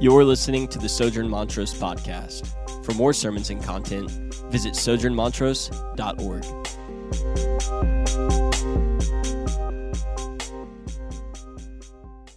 You're 0.00 0.24
listening 0.24 0.66
to 0.68 0.78
the 0.78 0.88
Sojourn 0.88 1.28
Montrose 1.28 1.74
podcast. 1.74 2.46
For 2.86 2.94
more 2.94 3.12
sermons 3.12 3.50
and 3.50 3.62
content, 3.62 4.10
visit 4.50 4.72
sojournmontrose.org. 4.72 6.42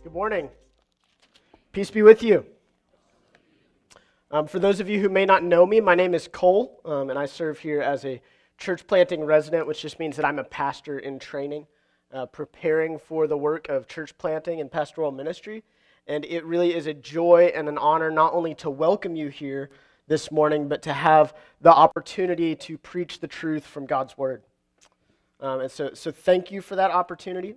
Good 0.04 0.12
morning. 0.12 0.50
Peace 1.72 1.90
be 1.90 2.02
with 2.02 2.22
you. 2.22 2.46
Um, 4.30 4.46
for 4.46 4.60
those 4.60 4.82
of 4.82 4.90
you 4.90 5.00
who 5.00 5.08
may 5.08 5.24
not 5.24 5.42
know 5.42 5.66
me, 5.66 5.80
my 5.80 5.96
name 5.96 6.14
is 6.14 6.28
Cole, 6.28 6.82
um, 6.84 7.10
and 7.10 7.18
I 7.18 7.26
serve 7.26 7.60
here 7.60 7.82
as 7.82 8.04
a 8.04 8.22
church 8.58 8.86
planting 8.88 9.24
resident, 9.24 9.68
which 9.68 9.82
just 9.82 10.00
means 10.00 10.18
that 10.18 10.26
I'm 10.26 10.40
a 10.40 10.44
pastor 10.44 11.00
in 11.00 11.18
training, 11.18 11.68
uh, 12.12 12.26
preparing 12.26 13.00
for 13.00 13.26
the 13.26 13.38
work 13.38 13.70
of 13.70 13.88
church 13.88 14.18
planting 14.18 14.60
and 14.60 14.70
pastoral 14.70 15.14
ministry. 15.14 15.64
And 16.08 16.26
it 16.26 16.44
really 16.46 16.74
is 16.74 16.88
a 16.88 16.94
joy 16.94 17.52
and 17.56 17.70
an 17.70 17.78
honor 17.78 18.12
not 18.12 18.34
only 18.34 18.56
to 18.56 18.70
welcome 18.70 19.16
you 19.16 19.30
here 19.30 19.70
this 20.08 20.32
morning, 20.32 20.68
but 20.68 20.82
to 20.84 20.94
have 20.94 21.34
the 21.62 21.74
opportunity 21.74 22.56
to 22.56 22.78
preach 22.78 23.20
the 23.20 23.28
truth 23.28 23.66
from 23.66 23.86
God's 23.86 24.18
Word. 24.18 24.42
Um, 25.40 25.62
and 25.62 25.72
so, 25.72 25.94
so 25.94 26.12
thank 26.12 26.52
you 26.52 26.62
for 26.62 26.76
that 26.76 26.92
opportunity. 26.92 27.56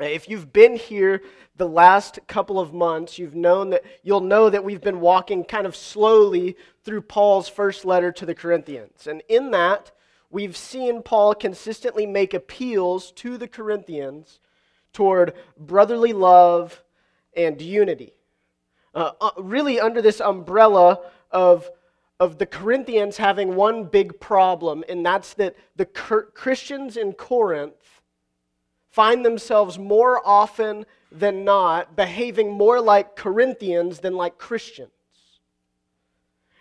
If 0.00 0.28
you've 0.28 0.52
been 0.52 0.76
here 0.76 1.22
the 1.56 1.68
last 1.68 2.18
couple 2.26 2.58
of 2.58 2.72
months, 2.72 3.18
you've 3.18 3.36
known 3.36 3.70
that 3.70 3.84
you'll 4.02 4.20
know 4.20 4.50
that 4.50 4.64
we've 4.64 4.80
been 4.80 5.00
walking 5.00 5.44
kind 5.44 5.66
of 5.66 5.76
slowly 5.76 6.56
through 6.82 7.02
Paul's 7.02 7.48
first 7.48 7.84
letter 7.84 8.10
to 8.12 8.26
the 8.26 8.34
Corinthians. 8.34 9.06
And 9.06 9.22
in 9.28 9.52
that, 9.52 9.92
we've 10.30 10.56
seen 10.56 11.02
Paul 11.02 11.34
consistently 11.34 12.06
make 12.06 12.34
appeals 12.34 13.12
to 13.12 13.36
the 13.36 13.46
Corinthians 13.46 14.40
toward 14.92 15.34
brotherly 15.56 16.12
love 16.12 16.82
and 17.36 17.60
unity. 17.60 18.14
Uh, 18.94 19.12
uh, 19.20 19.30
really, 19.38 19.80
under 19.80 20.02
this 20.02 20.20
umbrella 20.20 21.00
of, 21.30 21.70
of 22.20 22.38
the 22.38 22.46
Corinthians 22.46 23.16
having 23.16 23.56
one 23.56 23.84
big 23.84 24.20
problem, 24.20 24.84
and 24.88 25.04
that's 25.04 25.34
that 25.34 25.56
the 25.76 25.86
Christians 25.86 26.96
in 26.96 27.12
Corinth 27.14 28.02
find 28.90 29.24
themselves 29.24 29.78
more 29.78 30.20
often 30.26 30.84
than 31.10 31.44
not 31.44 31.96
behaving 31.96 32.52
more 32.52 32.80
like 32.80 33.16
Corinthians 33.16 34.00
than 34.00 34.14
like 34.14 34.36
Christians. 34.36 34.90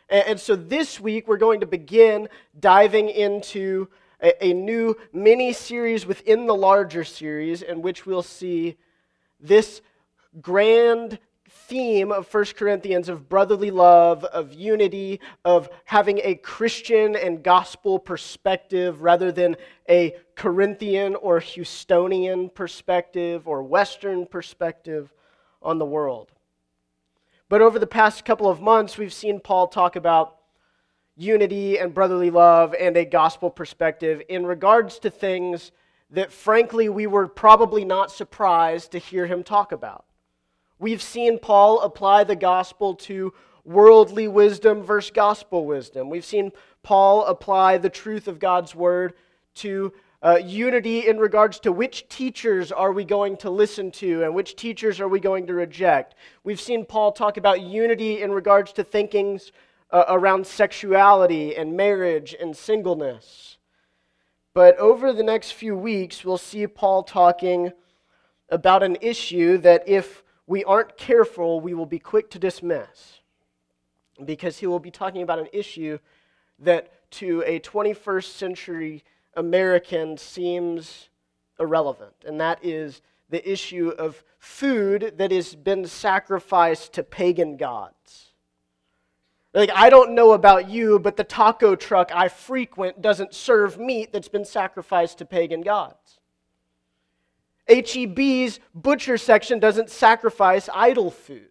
And, 0.09 0.37
so 0.37 0.57
this 0.57 0.99
week, 0.99 1.27
we're 1.27 1.37
going 1.37 1.61
to 1.61 1.65
begin 1.65 2.27
diving 2.59 3.07
into 3.07 3.87
a, 4.21 4.45
a 4.45 4.53
new 4.53 4.97
mini 5.13 5.53
series 5.53 6.05
within 6.05 6.47
the 6.47 6.55
larger 6.55 7.05
series, 7.05 7.61
in 7.61 7.81
which 7.81 8.05
we'll 8.05 8.21
see 8.21 8.77
this 9.39 9.81
grand 10.39 11.19
theme 11.49 12.11
of 12.11 12.33
1 12.33 12.45
Corinthians 12.57 13.09
of 13.09 13.27
brotherly 13.27 13.71
love, 13.71 14.23
of 14.25 14.53
unity, 14.53 15.19
of 15.43 15.69
having 15.85 16.19
a 16.23 16.35
Christian 16.35 17.15
and 17.15 17.43
gospel 17.43 17.99
perspective 17.99 19.01
rather 19.01 19.31
than 19.31 19.57
a 19.89 20.15
Corinthian 20.35 21.15
or 21.15 21.39
Houstonian 21.39 22.53
perspective 22.53 23.47
or 23.47 23.63
Western 23.63 24.25
perspective 24.25 25.13
on 25.61 25.77
the 25.77 25.85
world. 25.85 26.31
But 27.49 27.61
over 27.61 27.79
the 27.79 27.87
past 27.87 28.23
couple 28.23 28.49
of 28.49 28.61
months, 28.61 28.97
we've 28.97 29.13
seen 29.13 29.41
Paul 29.41 29.67
talk 29.67 29.97
about 29.97 30.37
unity 31.17 31.77
and 31.77 31.93
brotherly 31.93 32.31
love 32.31 32.73
and 32.73 32.95
a 32.95 33.03
gospel 33.05 33.49
perspective 33.49 34.21
in 34.29 34.45
regards 34.45 34.99
to 34.99 35.09
things 35.09 35.71
that, 36.09 36.31
frankly, 36.31 36.89
we 36.89 37.07
were 37.07 37.27
probably 37.27 37.83
not 37.83 38.11
surprised 38.11 38.91
to 38.91 38.99
hear 38.99 39.25
him 39.25 39.43
talk 39.43 39.71
about. 39.71 40.05
We've 40.81 41.01
seen 41.01 41.37
Paul 41.37 41.81
apply 41.81 42.23
the 42.23 42.35
gospel 42.35 42.95
to 42.95 43.35
worldly 43.63 44.27
wisdom 44.27 44.81
versus 44.81 45.11
gospel 45.11 45.67
wisdom. 45.67 46.09
We've 46.09 46.25
seen 46.25 46.51
Paul 46.81 47.23
apply 47.25 47.77
the 47.77 47.89
truth 47.91 48.27
of 48.27 48.39
God's 48.39 48.73
word 48.73 49.13
to 49.57 49.93
uh, 50.23 50.39
unity 50.43 51.07
in 51.07 51.19
regards 51.19 51.59
to 51.59 51.71
which 51.71 52.09
teachers 52.09 52.71
are 52.71 52.91
we 52.93 53.05
going 53.05 53.37
to 53.37 53.51
listen 53.51 53.91
to 53.91 54.23
and 54.23 54.33
which 54.33 54.55
teachers 54.55 54.99
are 54.99 55.07
we 55.07 55.19
going 55.19 55.45
to 55.45 55.53
reject. 55.53 56.15
We've 56.43 56.59
seen 56.59 56.83
Paul 56.83 57.11
talk 57.11 57.37
about 57.37 57.61
unity 57.61 58.23
in 58.23 58.31
regards 58.31 58.73
to 58.73 58.83
thinkings 58.83 59.51
uh, 59.91 60.05
around 60.09 60.47
sexuality 60.47 61.55
and 61.55 61.77
marriage 61.77 62.35
and 62.41 62.57
singleness. 62.57 63.59
But 64.55 64.79
over 64.79 65.13
the 65.13 65.21
next 65.21 65.51
few 65.51 65.77
weeks, 65.77 66.25
we'll 66.25 66.39
see 66.39 66.65
Paul 66.65 67.03
talking 67.03 67.71
about 68.49 68.81
an 68.81 68.97
issue 68.99 69.59
that 69.59 69.87
if 69.87 70.23
we 70.51 70.65
aren't 70.65 70.97
careful, 70.97 71.61
we 71.61 71.73
will 71.73 71.85
be 71.85 71.97
quick 71.97 72.29
to 72.29 72.37
dismiss. 72.37 73.21
Because 74.25 74.57
he 74.57 74.67
will 74.67 74.79
be 74.79 74.91
talking 74.91 75.21
about 75.21 75.39
an 75.39 75.47
issue 75.53 75.97
that 76.59 76.91
to 77.11 77.41
a 77.45 77.61
21st 77.61 78.25
century 78.25 79.03
American 79.35 80.17
seems 80.17 81.07
irrelevant, 81.57 82.15
and 82.25 82.41
that 82.41 82.59
is 82.61 83.01
the 83.29 83.49
issue 83.49 83.93
of 83.97 84.25
food 84.39 85.13
that 85.15 85.31
has 85.31 85.55
been 85.55 85.85
sacrificed 85.85 86.91
to 86.93 87.03
pagan 87.03 87.55
gods. 87.55 88.33
Like, 89.53 89.71
I 89.73 89.89
don't 89.89 90.13
know 90.13 90.33
about 90.33 90.69
you, 90.69 90.99
but 90.99 91.15
the 91.15 91.23
taco 91.23 91.77
truck 91.77 92.11
I 92.13 92.27
frequent 92.27 93.01
doesn't 93.01 93.33
serve 93.33 93.79
meat 93.79 94.11
that's 94.11 94.27
been 94.27 94.43
sacrificed 94.43 95.17
to 95.19 95.25
pagan 95.25 95.61
gods. 95.61 96.19
HEB's 97.71 98.59
butcher 98.75 99.17
section 99.17 99.59
doesn't 99.59 99.89
sacrifice 99.89 100.69
idol 100.73 101.09
food. 101.09 101.47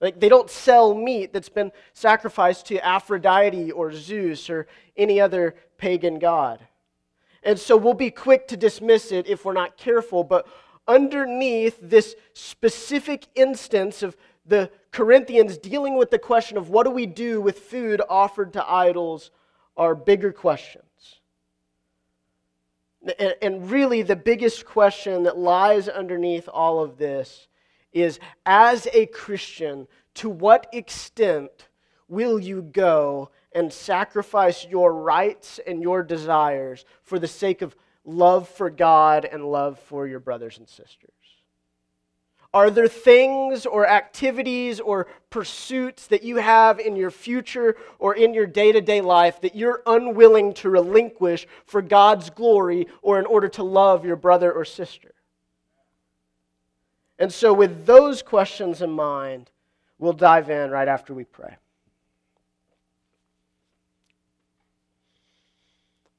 Like 0.00 0.20
they 0.20 0.28
don't 0.28 0.50
sell 0.50 0.94
meat 0.94 1.32
that's 1.32 1.48
been 1.48 1.72
sacrificed 1.92 2.66
to 2.66 2.84
Aphrodite 2.84 3.70
or 3.72 3.92
Zeus 3.92 4.48
or 4.50 4.66
any 4.96 5.20
other 5.20 5.54
pagan 5.78 6.18
god. 6.18 6.60
And 7.42 7.58
so 7.58 7.76
we'll 7.76 7.94
be 7.94 8.10
quick 8.10 8.48
to 8.48 8.56
dismiss 8.56 9.12
it 9.12 9.26
if 9.26 9.44
we're 9.44 9.52
not 9.52 9.76
careful, 9.76 10.22
but 10.22 10.46
underneath 10.86 11.78
this 11.80 12.14
specific 12.34 13.26
instance 13.34 14.02
of 14.02 14.16
the 14.44 14.70
Corinthians 14.90 15.58
dealing 15.58 15.96
with 15.96 16.10
the 16.10 16.18
question 16.18 16.56
of 16.56 16.68
what 16.68 16.84
do 16.84 16.90
we 16.90 17.06
do 17.06 17.40
with 17.40 17.60
food 17.60 18.00
offered 18.08 18.52
to 18.52 18.70
idols 18.70 19.30
are 19.76 19.94
bigger 19.94 20.32
questions. 20.32 21.20
And 23.40 23.70
really, 23.70 24.02
the 24.02 24.16
biggest 24.16 24.64
question 24.64 25.24
that 25.24 25.36
lies 25.36 25.88
underneath 25.88 26.48
all 26.48 26.80
of 26.80 26.98
this 26.98 27.48
is 27.92 28.20
as 28.46 28.86
a 28.92 29.06
Christian, 29.06 29.88
to 30.14 30.30
what 30.30 30.68
extent 30.72 31.68
will 32.08 32.38
you 32.38 32.62
go 32.62 33.30
and 33.52 33.72
sacrifice 33.72 34.66
your 34.66 34.92
rights 34.94 35.58
and 35.66 35.82
your 35.82 36.02
desires 36.02 36.84
for 37.02 37.18
the 37.18 37.28
sake 37.28 37.62
of 37.62 37.74
love 38.04 38.48
for 38.48 38.70
God 38.70 39.24
and 39.24 39.44
love 39.44 39.78
for 39.78 40.06
your 40.06 40.20
brothers 40.20 40.58
and 40.58 40.68
sisters? 40.68 41.10
Are 42.54 42.70
there 42.70 42.88
things 42.88 43.64
or 43.64 43.88
activities 43.88 44.78
or 44.78 45.06
pursuits 45.30 46.08
that 46.08 46.22
you 46.22 46.36
have 46.36 46.78
in 46.78 46.96
your 46.96 47.10
future 47.10 47.76
or 47.98 48.14
in 48.14 48.34
your 48.34 48.46
day 48.46 48.72
to 48.72 48.80
day 48.82 49.00
life 49.00 49.40
that 49.40 49.56
you're 49.56 49.82
unwilling 49.86 50.52
to 50.54 50.68
relinquish 50.68 51.46
for 51.64 51.80
God's 51.80 52.28
glory 52.28 52.88
or 53.00 53.18
in 53.18 53.24
order 53.24 53.48
to 53.48 53.62
love 53.62 54.04
your 54.04 54.16
brother 54.16 54.52
or 54.52 54.66
sister? 54.66 55.14
And 57.18 57.32
so, 57.32 57.54
with 57.54 57.86
those 57.86 58.20
questions 58.20 58.82
in 58.82 58.90
mind, 58.90 59.50
we'll 59.98 60.12
dive 60.12 60.50
in 60.50 60.70
right 60.70 60.88
after 60.88 61.14
we 61.14 61.24
pray. 61.24 61.56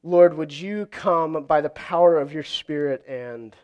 Lord, 0.01 0.35
would 0.35 0.51
you 0.51 0.88
come 0.88 1.44
by 1.44 1.61
the 1.61 1.69
power 1.69 2.17
of 2.17 2.33
your 2.33 2.44
Spirit 2.44 3.05
and 3.07 3.55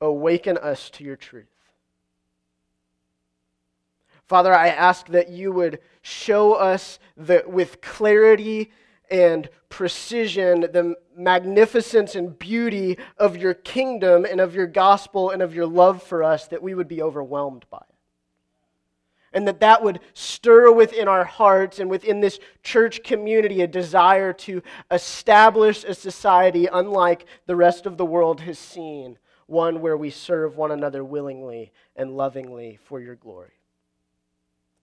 awaken 0.00 0.58
us 0.58 0.90
to 0.90 1.04
your 1.04 1.16
truth? 1.16 1.46
Father, 4.30 4.54
I 4.54 4.68
ask 4.68 5.08
that 5.08 5.28
you 5.28 5.50
would 5.50 5.80
show 6.02 6.52
us 6.52 7.00
the, 7.16 7.42
with 7.48 7.80
clarity 7.80 8.70
and 9.10 9.48
precision 9.68 10.60
the 10.60 10.94
magnificence 11.16 12.14
and 12.14 12.38
beauty 12.38 12.96
of 13.18 13.36
your 13.36 13.54
kingdom 13.54 14.24
and 14.24 14.40
of 14.40 14.54
your 14.54 14.68
gospel 14.68 15.30
and 15.30 15.42
of 15.42 15.52
your 15.52 15.66
love 15.66 16.00
for 16.00 16.22
us, 16.22 16.46
that 16.46 16.62
we 16.62 16.76
would 16.76 16.86
be 16.86 17.02
overwhelmed 17.02 17.64
by 17.70 17.78
it. 17.78 17.96
And 19.32 19.48
that 19.48 19.58
that 19.58 19.82
would 19.82 19.98
stir 20.14 20.70
within 20.70 21.08
our 21.08 21.24
hearts 21.24 21.80
and 21.80 21.90
within 21.90 22.20
this 22.20 22.38
church 22.62 23.02
community 23.02 23.62
a 23.62 23.66
desire 23.66 24.32
to 24.32 24.62
establish 24.92 25.82
a 25.82 25.92
society 25.92 26.68
unlike 26.72 27.26
the 27.46 27.56
rest 27.56 27.84
of 27.84 27.96
the 27.96 28.06
world 28.06 28.42
has 28.42 28.60
seen, 28.60 29.18
one 29.48 29.80
where 29.80 29.96
we 29.96 30.10
serve 30.10 30.56
one 30.56 30.70
another 30.70 31.02
willingly 31.02 31.72
and 31.96 32.16
lovingly 32.16 32.78
for 32.84 33.00
your 33.00 33.16
glory. 33.16 33.59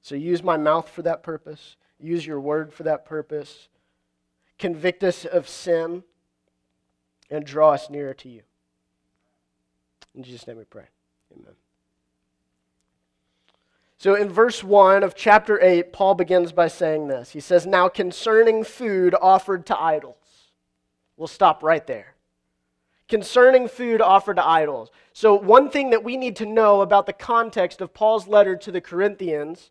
So 0.07 0.15
use 0.15 0.41
my 0.41 0.55
mouth 0.55 0.87
for 0.87 1.01
that 1.01 1.21
purpose. 1.21 1.75
Use 1.99 2.25
your 2.25 2.39
word 2.39 2.71
for 2.71 2.83
that 2.83 3.03
purpose. 3.03 3.67
Convict 4.57 5.03
us 5.03 5.25
of 5.25 5.49
sin 5.49 6.01
and 7.29 7.45
draw 7.45 7.71
us 7.71 7.89
nearer 7.89 8.13
to 8.13 8.29
you. 8.29 8.43
In 10.15 10.23
Jesus' 10.23 10.47
name 10.47 10.55
we 10.55 10.63
pray. 10.63 10.85
Amen. 11.37 11.55
So 13.97 14.15
in 14.15 14.29
verse 14.29 14.63
1 14.63 15.03
of 15.03 15.13
chapter 15.13 15.61
8, 15.61 15.91
Paul 15.91 16.15
begins 16.15 16.53
by 16.53 16.69
saying 16.69 17.09
this. 17.09 17.31
He 17.31 17.41
says, 17.41 17.65
Now 17.65 17.89
concerning 17.89 18.63
food 18.63 19.13
offered 19.21 19.65
to 19.65 19.77
idols. 19.77 20.15
We'll 21.17 21.27
stop 21.27 21.61
right 21.61 21.85
there. 21.85 22.15
Concerning 23.09 23.67
food 23.67 23.99
offered 23.99 24.37
to 24.37 24.47
idols. 24.47 24.89
So, 25.11 25.35
one 25.35 25.69
thing 25.69 25.89
that 25.89 26.05
we 26.05 26.15
need 26.15 26.37
to 26.37 26.45
know 26.45 26.79
about 26.79 27.07
the 27.07 27.13
context 27.13 27.81
of 27.81 27.93
Paul's 27.93 28.29
letter 28.29 28.55
to 28.55 28.71
the 28.71 28.79
Corinthians 28.79 29.69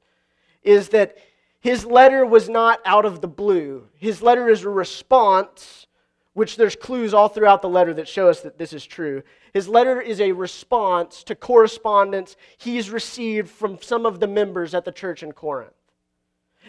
is 0.67 0.91
that 0.91 1.17
his 1.61 1.87
letter 1.87 2.27
was 2.27 2.49
not 2.49 2.81
out 2.85 3.05
of 3.05 3.21
the 3.21 3.29
blue. 3.29 3.89
His 3.95 4.21
letter 4.23 4.49
is 4.49 4.63
a 4.65 4.69
response, 4.69 5.87
which 6.35 6.57
there's 6.57 6.77
clues 6.77 7.15
all 7.15 7.29
throughout 7.29 7.63
the 7.63 7.69
letter 7.69 7.95
that 7.95 8.07
show 8.07 8.29
us 8.29 8.41
that 8.43 8.59
this 8.59 8.73
is 8.73 8.85
true. 8.85 9.23
His 9.53 9.69
letter 9.69 10.01
is 10.01 10.21
a 10.21 10.33
response 10.33 11.25
to 11.25 11.35
correspondence 11.35 12.37
he's 12.59 12.91
received 12.91 13.49
from 13.49 13.81
some 13.81 14.05
of 14.05 14.21
the 14.21 14.27
members 14.27 14.75
at 14.75 14.85
the 14.85 14.93
church 14.93 15.23
in 15.23 15.33
Corinth. 15.33 15.73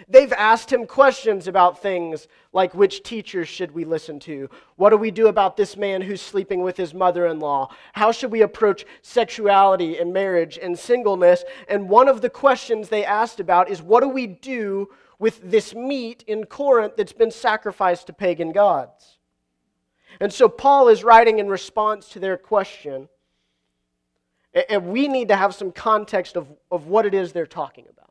They've 0.08 0.34
asked 0.34 0.72
him 0.72 0.86
questions 0.86 1.48
about 1.48 1.82
things 1.82 2.28
like 2.54 2.74
which 2.74 3.04
teachers 3.04 3.48
should 3.48 3.72
we 3.72 3.86
listen 3.86 4.20
to? 4.22 4.50
What 4.76 4.92
do 4.92 4.98
we 4.98 5.12
do 5.12 5.28
about 5.28 5.58
this 5.58 5.76
man 5.76 6.02
who's 6.02 6.22
sleeping 6.22 6.62
with 6.62 6.78
his 6.78 6.94
mother 6.94 7.28
in 7.28 7.40
law? 7.40 7.70
How 7.94 8.12
should 8.12 8.32
we 8.32 8.42
approach 8.42 8.86
sexuality 9.02 9.98
and 9.98 10.14
marriage 10.14 10.58
and 10.62 10.78
singleness? 10.78 11.44
And 11.68 11.90
one 11.90 12.08
of 12.08 12.22
the 12.22 12.30
questions 12.30 12.90
they 12.90 13.06
asked 13.06 13.40
about 13.40 13.70
is 13.70 13.82
what 13.82 14.02
do 14.02 14.10
we 14.10 14.28
do 14.28 14.90
with 15.20 15.40
this 15.44 15.74
meat 15.74 16.24
in 16.28 16.46
Corinth 16.46 16.96
that's 16.96 17.14
been 17.14 17.32
sacrificed 17.32 18.08
to 18.08 18.14
pagan 18.14 18.52
gods? 18.52 19.18
And 20.20 20.32
so 20.32 20.48
Paul 20.50 20.88
is 20.90 21.04
writing 21.04 21.40
in 21.40 21.48
response 21.48 22.10
to 22.10 22.20
their 22.20 22.38
question. 22.38 23.10
And 24.70 24.88
we 24.88 25.08
need 25.08 25.28
to 25.28 25.36
have 25.36 25.54
some 25.54 25.72
context 25.72 26.36
of, 26.36 26.48
of 26.72 26.88
what 26.88 27.06
it 27.06 27.14
is 27.14 27.32
they're 27.32 27.46
talking 27.46 27.86
about. 27.90 28.07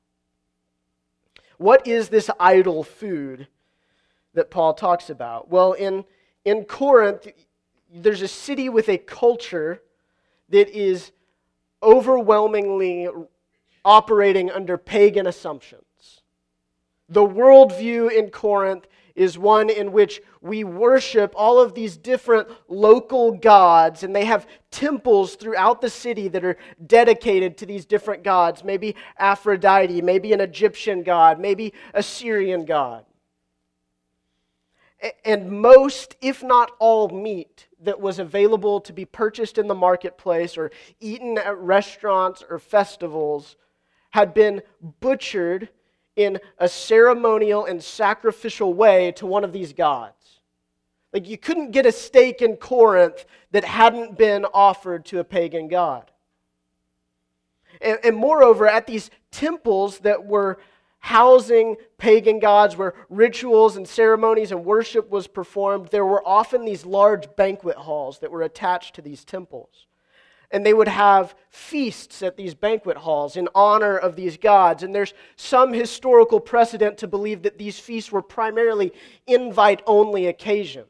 What 1.58 1.86
is 1.86 2.08
this 2.08 2.30
idol 2.38 2.84
food 2.84 3.48
that 4.34 4.50
Paul 4.50 4.74
talks 4.74 5.10
about? 5.10 5.50
Well, 5.50 5.72
in, 5.72 6.04
in 6.44 6.64
Corinth, 6.64 7.28
there's 7.92 8.22
a 8.22 8.28
city 8.28 8.68
with 8.68 8.88
a 8.88 8.98
culture 8.98 9.82
that 10.48 10.68
is 10.68 11.12
overwhelmingly 11.82 13.08
operating 13.84 14.50
under 14.50 14.76
pagan 14.76 15.26
assumptions. 15.26 16.22
The 17.08 17.26
worldview 17.26 18.10
in 18.12 18.30
Corinth 18.30 18.86
is 19.16 19.38
one 19.38 19.70
in 19.70 19.90
which 19.90 20.20
we 20.40 20.62
worship 20.62 21.32
all 21.34 21.58
of 21.58 21.74
these 21.74 21.96
different 21.96 22.48
local 22.68 23.32
gods, 23.32 24.02
and 24.02 24.14
they 24.14 24.26
have 24.26 24.46
temples 24.70 25.34
throughout 25.34 25.80
the 25.80 25.90
city 25.90 26.28
that 26.28 26.44
are 26.44 26.58
dedicated 26.86 27.56
to 27.56 27.66
these 27.66 27.86
different 27.86 28.22
gods. 28.22 28.62
Maybe 28.62 28.94
Aphrodite, 29.18 30.02
maybe 30.02 30.32
an 30.32 30.40
Egyptian 30.40 31.02
god, 31.02 31.40
maybe 31.40 31.72
a 31.94 32.02
Syrian 32.02 32.66
god. 32.66 33.04
And 35.24 35.50
most, 35.50 36.16
if 36.20 36.42
not 36.42 36.72
all, 36.78 37.08
meat 37.08 37.68
that 37.80 38.00
was 38.00 38.18
available 38.18 38.80
to 38.80 38.92
be 38.92 39.04
purchased 39.04 39.58
in 39.58 39.66
the 39.66 39.74
marketplace 39.74 40.56
or 40.56 40.70
eaten 41.00 41.38
at 41.38 41.56
restaurants 41.58 42.42
or 42.48 42.58
festivals 42.58 43.56
had 44.10 44.32
been 44.32 44.62
butchered 45.00 45.68
in 46.16 46.40
a 46.58 46.68
ceremonial 46.68 47.66
and 47.66 47.82
sacrificial 47.82 48.72
way 48.72 49.12
to 49.12 49.26
one 49.26 49.44
of 49.44 49.52
these 49.52 49.72
gods. 49.72 50.40
Like 51.12 51.28
you 51.28 51.38
couldn't 51.38 51.70
get 51.70 51.86
a 51.86 51.92
steak 51.92 52.42
in 52.42 52.56
Corinth 52.56 53.24
that 53.52 53.64
hadn't 53.64 54.18
been 54.18 54.44
offered 54.46 55.04
to 55.06 55.20
a 55.20 55.24
pagan 55.24 55.68
god. 55.68 56.10
And, 57.80 57.98
and, 58.02 58.16
moreover, 58.16 58.66
at 58.66 58.86
these 58.86 59.10
temples 59.30 59.98
that 59.98 60.24
were 60.24 60.58
housing 60.98 61.76
pagan 61.98 62.38
gods, 62.38 62.76
where 62.76 62.94
rituals 63.10 63.76
and 63.76 63.86
ceremonies 63.86 64.50
and 64.50 64.64
worship 64.64 65.10
was 65.10 65.26
performed, 65.26 65.88
there 65.88 66.04
were 66.04 66.26
often 66.26 66.64
these 66.64 66.86
large 66.86 67.34
banquet 67.36 67.76
halls 67.76 68.18
that 68.20 68.30
were 68.30 68.42
attached 68.42 68.94
to 68.94 69.02
these 69.02 69.24
temples 69.24 69.86
and 70.50 70.64
they 70.64 70.74
would 70.74 70.88
have 70.88 71.34
feasts 71.50 72.22
at 72.22 72.36
these 72.36 72.54
banquet 72.54 72.96
halls 72.96 73.36
in 73.36 73.48
honor 73.54 73.96
of 73.96 74.16
these 74.16 74.36
gods. 74.36 74.82
And 74.82 74.94
there's 74.94 75.14
some 75.36 75.72
historical 75.72 76.40
precedent 76.40 76.98
to 76.98 77.08
believe 77.08 77.42
that 77.42 77.58
these 77.58 77.78
feasts 77.78 78.12
were 78.12 78.22
primarily 78.22 78.92
invite 79.26 79.82
only 79.86 80.26
occasions, 80.26 80.86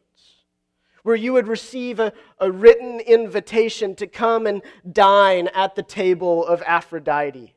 where 1.03 1.17
you 1.17 1.33
would 1.33 1.49
receive 1.49 2.01
a, 2.01 2.13
a 2.39 2.51
written 2.51 3.01
invitation 3.01 3.95
to 3.97 4.07
come 4.07 4.47
and 4.47 4.63
dine 4.93 5.49
at 5.49 5.75
the 5.75 5.83
table 5.83 6.47
of 6.47 6.63
Aphrodite. 6.67 7.55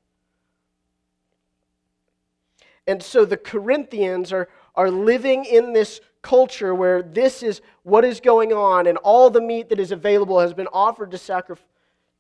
And 2.88 3.04
so 3.04 3.26
the 3.26 3.38
Corinthians 3.38 4.34
are, 4.34 4.50
are 4.74 4.90
living 4.90 5.46
in 5.46 5.74
this 5.74 6.02
culture 6.22 6.74
where 6.74 7.02
this 7.02 7.44
is 7.44 7.62
what 7.84 8.04
is 8.04 8.20
going 8.20 8.52
on, 8.52 8.88
and 8.88 8.98
all 8.98 9.30
the 9.30 9.42
meat 9.42 9.70
that 9.70 9.80
is 9.80 9.92
available 9.92 10.40
has 10.40 10.54
been 10.54 10.68
offered 10.74 11.12
to 11.12 11.18
sacrifice 11.18 11.66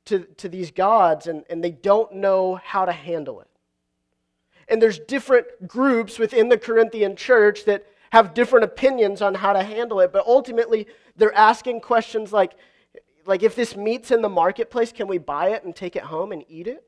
to, 0.09 0.19
to 0.38 0.50
these 0.50 0.71
gods 0.71 1.27
and, 1.27 1.44
and 1.50 1.63
they 1.63 1.71
don't 1.71 2.13
know 2.13 2.56
how 2.56 2.85
to 2.85 2.91
handle 2.91 3.41
it. 3.41 3.47
And 4.67 4.81
there's 4.81 5.00
different 5.00 5.67
groups 5.67 6.19
within 6.19 6.50
the 6.50 6.57
Corinthian 6.57 7.15
church 7.15 7.65
that 7.65 7.85
have 8.11 8.33
different 8.33 8.65
opinions 8.65 9.21
on 9.21 9.35
how 9.35 9.53
to 9.53 9.63
handle 9.63 10.00
it, 10.00 10.11
but 10.11 10.25
ultimately 10.25 10.88
they're 11.15 11.35
asking 11.35 11.81
questions 11.81 12.33
like, 12.33 12.53
like 13.25 13.44
if 13.44 13.56
this 13.56 13.75
meat's 13.75 14.11
in 14.11 14.21
the 14.21 14.29
marketplace, 14.29 14.91
can 14.91 15.07
we 15.07 15.17
buy 15.17 15.50
it 15.50 15.63
and 15.63 15.75
take 15.75 15.95
it 15.95 16.03
home 16.03 16.31
and 16.31 16.44
eat 16.47 16.67
it? 16.67 16.83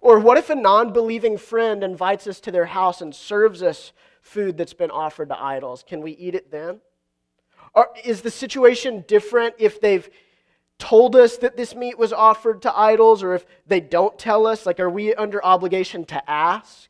Or 0.00 0.18
what 0.18 0.38
if 0.38 0.48
a 0.50 0.54
non 0.54 0.92
believing 0.92 1.36
friend 1.36 1.82
invites 1.82 2.26
us 2.26 2.40
to 2.40 2.52
their 2.52 2.66
house 2.66 3.00
and 3.00 3.14
serves 3.14 3.62
us 3.62 3.92
food 4.22 4.56
that's 4.56 4.74
been 4.74 4.90
offered 4.90 5.28
to 5.28 5.42
idols? 5.42 5.84
Can 5.86 6.02
we 6.02 6.12
eat 6.12 6.34
it 6.34 6.50
then? 6.50 6.80
Or 7.74 7.88
is 8.04 8.22
the 8.22 8.30
situation 8.30 9.04
different 9.06 9.54
if 9.58 9.80
they've 9.80 10.08
told 10.78 11.16
us 11.16 11.36
that 11.38 11.56
this 11.56 11.74
meat 11.74 11.98
was 11.98 12.12
offered 12.12 12.62
to 12.62 12.78
idols, 12.78 13.22
or 13.22 13.34
if 13.34 13.44
they 13.66 13.80
don't 13.80 14.18
tell 14.18 14.46
us, 14.46 14.64
like, 14.64 14.80
are 14.80 14.90
we 14.90 15.14
under 15.14 15.44
obligation 15.44 16.04
to 16.06 16.30
ask? 16.30 16.88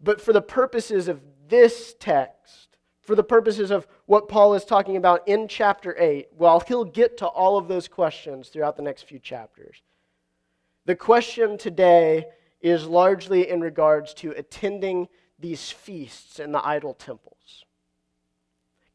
But 0.00 0.20
for 0.20 0.32
the 0.32 0.42
purposes 0.42 1.06
of 1.08 1.20
this 1.48 1.94
text, 1.98 2.76
for 3.00 3.14
the 3.14 3.24
purposes 3.24 3.70
of 3.70 3.86
what 4.06 4.28
Paul 4.28 4.54
is 4.54 4.64
talking 4.64 4.96
about 4.96 5.26
in 5.28 5.48
chapter 5.48 5.96
8, 5.98 6.28
well, 6.36 6.60
he'll 6.60 6.84
get 6.84 7.18
to 7.18 7.26
all 7.26 7.56
of 7.56 7.68
those 7.68 7.88
questions 7.88 8.48
throughout 8.48 8.76
the 8.76 8.82
next 8.82 9.02
few 9.02 9.18
chapters. 9.18 9.82
The 10.84 10.96
question 10.96 11.58
today 11.58 12.26
is 12.60 12.86
largely 12.86 13.48
in 13.48 13.60
regards 13.60 14.14
to 14.14 14.32
attending 14.32 15.08
these 15.38 15.70
feasts 15.70 16.38
in 16.38 16.52
the 16.52 16.64
idol 16.66 16.94
temples. 16.94 17.64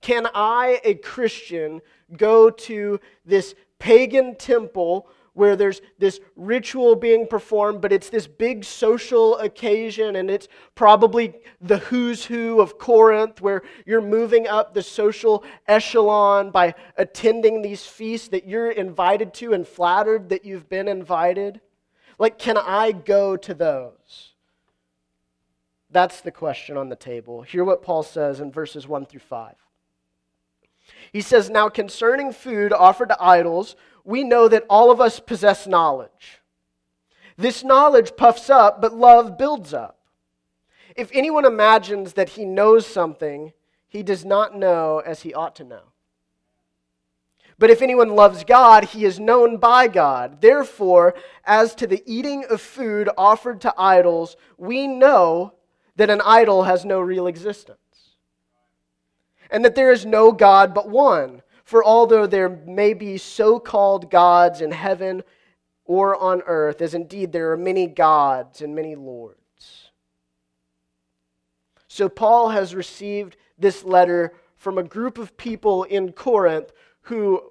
Can 0.02 0.28
I, 0.34 0.80
a 0.84 0.96
Christian, 0.96 1.82
go 2.16 2.50
to 2.50 3.00
this 3.26 3.56
pagan 3.80 4.36
temple 4.36 5.10
where 5.38 5.56
there's 5.56 5.82
this 6.00 6.20
ritual 6.36 6.96
being 6.96 7.28
performed, 7.28 7.80
but 7.80 7.94
it's 7.94 8.10
this 8.10 8.26
big 8.26 8.64
social 8.64 9.38
occasion, 9.38 10.16
and 10.16 10.32
it's 10.32 10.48
probably 10.74 11.32
the 11.62 11.78
who's 11.78 12.26
who 12.26 12.60
of 12.60 12.80
Corinth, 12.80 13.40
where 13.40 13.62
you're 13.86 14.02
moving 14.02 14.48
up 14.48 14.74
the 14.74 14.82
social 14.82 15.44
echelon 15.68 16.50
by 16.50 16.74
attending 16.98 17.62
these 17.62 17.86
feasts 17.86 18.30
that 18.30 18.48
you're 18.48 18.72
invited 18.72 19.32
to 19.36 19.54
and 19.54 19.68
flattered 19.68 20.30
that 20.30 20.44
you've 20.44 20.68
been 20.70 20.88
invited. 20.88 21.62
Like, 22.18 22.40
can 22.40 22.58
I 22.58 22.92
go 22.92 23.38
to 23.38 23.54
those? 23.54 24.34
That's 25.92 26.22
the 26.22 26.32
question 26.32 26.78
on 26.78 26.90
the 26.90 26.96
table. 26.96 27.44
Hear 27.44 27.64
what 27.64 27.84
Paul 27.84 28.02
says 28.02 28.40
in 28.40 28.52
verses 28.52 28.88
1 28.88 29.06
through 29.06 29.20
5. 29.20 29.54
He 31.12 31.22
says, 31.22 31.50
Now 31.50 31.70
concerning 31.70 32.32
food 32.32 32.74
offered 32.74 33.10
to 33.10 33.24
idols, 33.24 33.76
we 34.04 34.24
know 34.24 34.48
that 34.48 34.66
all 34.70 34.92
of 34.92 35.02
us 35.02 35.20
possess 35.20 35.68
knowledge. 35.68 36.42
This 37.38 37.64
knowledge 37.64 38.16
puffs 38.16 38.50
up, 38.50 38.82
but 38.82 38.94
love 38.94 39.38
builds 39.38 39.74
up. 39.74 40.00
If 40.96 41.10
anyone 41.14 41.46
imagines 41.46 42.14
that 42.14 42.30
he 42.30 42.46
knows 42.46 42.88
something, 42.88 43.54
he 43.88 44.02
does 44.04 44.26
not 44.26 44.58
know 44.58 45.00
as 45.06 45.22
he 45.22 45.34
ought 45.34 45.56
to 45.58 45.64
know. 45.64 45.84
But 47.60 47.70
if 47.70 47.82
anyone 47.82 48.16
loves 48.16 48.44
God, 48.44 48.86
he 48.86 49.04
is 49.06 49.20
known 49.20 49.58
by 49.58 49.88
God. 49.88 50.42
Therefore, 50.42 51.16
as 51.44 51.74
to 51.76 51.88
the 51.88 52.04
eating 52.06 52.46
of 52.50 52.62
food 52.62 53.10
offered 53.18 53.62
to 53.62 53.74
idols, 53.78 54.38
we 54.58 54.88
know 54.88 55.54
that 55.96 56.10
an 56.10 56.22
idol 56.24 56.64
has 56.64 56.86
no 56.86 57.00
real 57.00 57.28
existence 57.28 57.78
and 59.50 59.64
that 59.66 59.76
there 59.76 59.92
is 59.92 60.06
no 60.06 60.32
God 60.32 60.74
but 60.74 60.90
one. 60.90 61.42
For 61.64 61.84
although 61.84 62.28
there 62.28 62.50
may 62.50 62.94
be 62.94 63.18
so 63.18 63.60
called 63.60 64.10
gods 64.10 64.62
in 64.62 64.72
heaven 64.72 65.24
or 65.84 66.16
on 66.16 66.42
earth, 66.46 66.82
as 66.82 66.94
indeed 66.94 67.32
there 67.32 67.52
are 67.52 67.58
many 67.58 67.88
gods 67.88 68.62
and 68.62 68.76
many 68.76 68.96
lords. 68.96 69.92
So 71.88 72.08
Paul 72.08 72.50
has 72.50 72.76
received 72.76 73.38
this 73.58 73.84
letter 73.84 74.34
from 74.56 74.78
a 74.78 74.84
group 74.84 75.18
of 75.18 75.36
people 75.36 75.84
in 75.84 76.12
Corinth 76.12 76.72
who, 77.02 77.42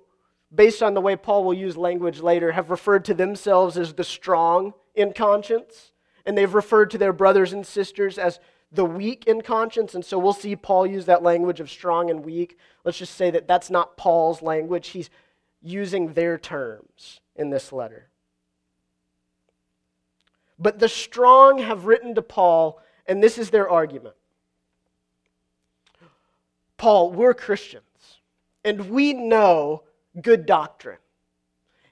based 0.54 0.82
on 0.82 0.94
the 0.94 1.00
way 1.00 1.16
Paul 1.16 1.44
will 1.44 1.54
use 1.54 1.76
language 1.76 2.20
later, 2.20 2.52
have 2.52 2.70
referred 2.70 3.04
to 3.06 3.14
themselves 3.14 3.76
as 3.76 3.94
the 3.94 4.04
strong 4.04 4.74
in 4.94 5.12
conscience, 5.12 5.92
and 6.24 6.36
they've 6.36 6.54
referred 6.54 6.90
to 6.92 6.98
their 6.98 7.12
brothers 7.12 7.52
and 7.52 7.66
sisters 7.66 8.18
as 8.18 8.40
the 8.76 8.84
weak 8.84 9.24
in 9.26 9.42
conscience. 9.42 9.94
And 9.94 10.04
so 10.04 10.18
we'll 10.18 10.32
see 10.32 10.54
Paul 10.54 10.86
use 10.86 11.06
that 11.06 11.22
language 11.22 11.60
of 11.60 11.70
strong 11.70 12.10
and 12.10 12.24
weak. 12.24 12.58
Let's 12.84 12.98
just 12.98 13.16
say 13.16 13.30
that 13.30 13.48
that's 13.48 13.70
not 13.70 13.96
Paul's 13.96 14.42
language. 14.42 14.88
He's 14.88 15.10
using 15.62 16.12
their 16.12 16.38
terms 16.38 17.20
in 17.34 17.50
this 17.50 17.72
letter. 17.72 18.08
But 20.58 20.78
the 20.78 20.88
strong 20.88 21.58
have 21.58 21.86
written 21.86 22.14
to 22.14 22.22
Paul, 22.22 22.80
and 23.06 23.22
this 23.22 23.36
is 23.36 23.50
their 23.50 23.68
argument. 23.68 24.14
Paul, 26.76 27.10
we're 27.12 27.34
Christians, 27.34 27.82
and 28.64 28.90
we 28.90 29.12
know 29.12 29.82
good 30.20 30.46
doctrine. 30.46 30.98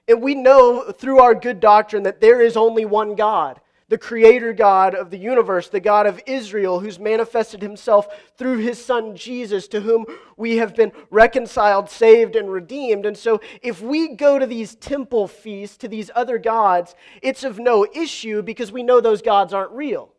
And 0.07 0.21
we 0.21 0.35
know 0.35 0.91
through 0.91 1.19
our 1.19 1.33
good 1.33 1.59
doctrine 1.59 2.03
that 2.03 2.21
there 2.21 2.39
is 2.39 2.55
only 2.55 2.85
one 2.85 3.15
God, 3.15 3.59
the 3.87 3.97
creator 3.97 4.51
God 4.51 4.95
of 4.95 5.11
the 5.11 5.17
universe, 5.17 5.69
the 5.69 5.79
God 5.79 6.07
of 6.07 6.21
Israel, 6.25 6.79
who's 6.79 6.97
manifested 6.97 7.61
himself 7.61 8.07
through 8.37 8.57
his 8.57 8.83
son 8.83 9.15
Jesus, 9.15 9.67
to 9.67 9.81
whom 9.81 10.05
we 10.37 10.57
have 10.57 10.75
been 10.75 10.91
reconciled, 11.11 11.89
saved, 11.89 12.35
and 12.35 12.51
redeemed. 12.51 13.05
And 13.05 13.17
so, 13.17 13.41
if 13.61 13.81
we 13.81 14.15
go 14.15 14.39
to 14.39 14.47
these 14.47 14.75
temple 14.75 15.27
feasts, 15.27 15.77
to 15.77 15.87
these 15.87 16.09
other 16.15 16.39
gods, 16.39 16.95
it's 17.21 17.43
of 17.43 17.59
no 17.59 17.85
issue 17.93 18.41
because 18.41 18.71
we 18.71 18.83
know 18.83 18.99
those 18.99 19.21
gods 19.21 19.53
aren't 19.53 19.71
real. 19.71 20.11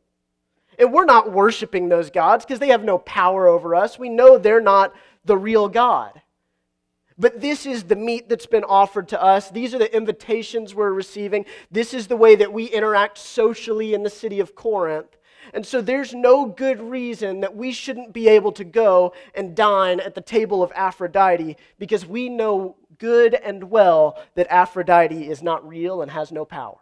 And 0.79 0.93
we're 0.93 1.05
not 1.05 1.33
worshiping 1.33 1.89
those 1.89 2.11
gods 2.11 2.45
because 2.45 2.61
they 2.61 2.69
have 2.69 2.85
no 2.85 2.99
power 2.99 3.49
over 3.49 3.75
us. 3.75 3.99
We 3.99 4.11
know 4.11 4.39
they're 4.39 4.61
not 4.61 4.95
the 5.25 5.37
real 5.37 5.69
God. 5.69 6.21
But 7.19 7.41
this 7.41 7.65
is 7.65 7.85
the 7.85 7.97
meat 7.97 8.29
that's 8.29 8.47
been 8.47 8.65
offered 8.65 9.09
to 9.09 9.23
us. 9.23 9.51
These 9.51 9.75
are 9.75 9.79
the 9.79 9.95
invitations 9.95 10.75
we're 10.75 10.93
receiving. 10.93 11.47
This 11.71 11.95
is 11.95 12.09
the 12.09 12.17
way 12.17 12.37
that 12.37 12.53
we 12.53 12.67
interact 12.67 13.17
socially 13.17 13.95
in 13.95 14.03
the 14.03 14.11
city 14.11 14.39
of 14.39 14.55
Corinth. 14.55 15.17
And 15.55 15.65
so 15.65 15.81
there's 15.81 16.13
no 16.13 16.45
good 16.45 16.81
reason 16.81 17.41
that 17.41 17.57
we 17.57 17.73
shouldn't 17.73 18.13
be 18.13 18.29
able 18.29 18.53
to 18.53 18.65
go 18.65 19.15
and 19.35 19.55
dine 19.55 20.01
at 20.01 20.15
the 20.15 20.21
table 20.21 20.63
of 20.63 20.73
Aphrodite 20.75 21.57
because 21.79 22.05
we 22.05 22.29
know 22.29 22.77
good 22.99 23.35
and 23.35 23.71
well 23.71 24.23
that 24.35 24.47
Aphrodite 24.51 25.29
is 25.29 25.43
not 25.43 25.67
real 25.67 26.03
and 26.03 26.11
has 26.11 26.33
no 26.33 26.45
power. 26.45 26.79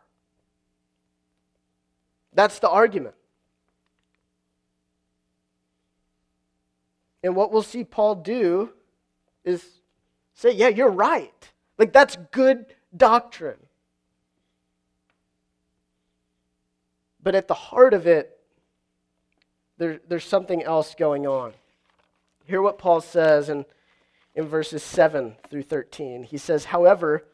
That's 2.32 2.58
the 2.58 2.68
argument. 2.68 3.14
And 7.22 7.36
what 7.36 7.52
we'll 7.52 7.62
see 7.62 7.84
Paul 7.84 8.16
do 8.16 8.70
is 9.44 9.64
say, 10.34 10.52
yeah, 10.52 10.68
you're 10.68 10.90
right. 10.90 11.50
Like, 11.78 11.92
that's 11.92 12.16
good 12.30 12.66
doctrine. 12.96 13.58
But 17.22 17.34
at 17.34 17.48
the 17.48 17.54
heart 17.54 17.94
of 17.94 18.06
it, 18.06 18.38
there, 19.78 20.00
there's 20.06 20.24
something 20.24 20.62
else 20.62 20.94
going 20.94 21.26
on. 21.26 21.52
Hear 22.44 22.60
what 22.60 22.78
Paul 22.78 23.00
says 23.00 23.48
in, 23.48 23.64
in 24.34 24.46
verses 24.46 24.82
7 24.82 25.34
through 25.50 25.62
13. 25.62 26.24
He 26.24 26.36
says, 26.36 26.66
However, 26.66 27.24